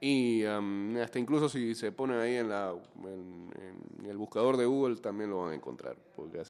Y 0.03 0.45
hasta 0.45 1.19
incluso 1.19 1.49
si 1.49 1.75
se 1.75 1.93
ponen 1.93 2.19
ahí 2.19 2.37
en, 2.37 2.49
la, 2.49 2.75
en 3.05 4.07
el 4.07 4.17
buscador 4.17 4.57
de 4.57 4.65
Google 4.65 4.97
también 4.97 5.31
lo 5.31 5.43
van 5.43 5.53
a 5.53 5.55
encontrar. 5.55 5.97
Porque 6.17 6.39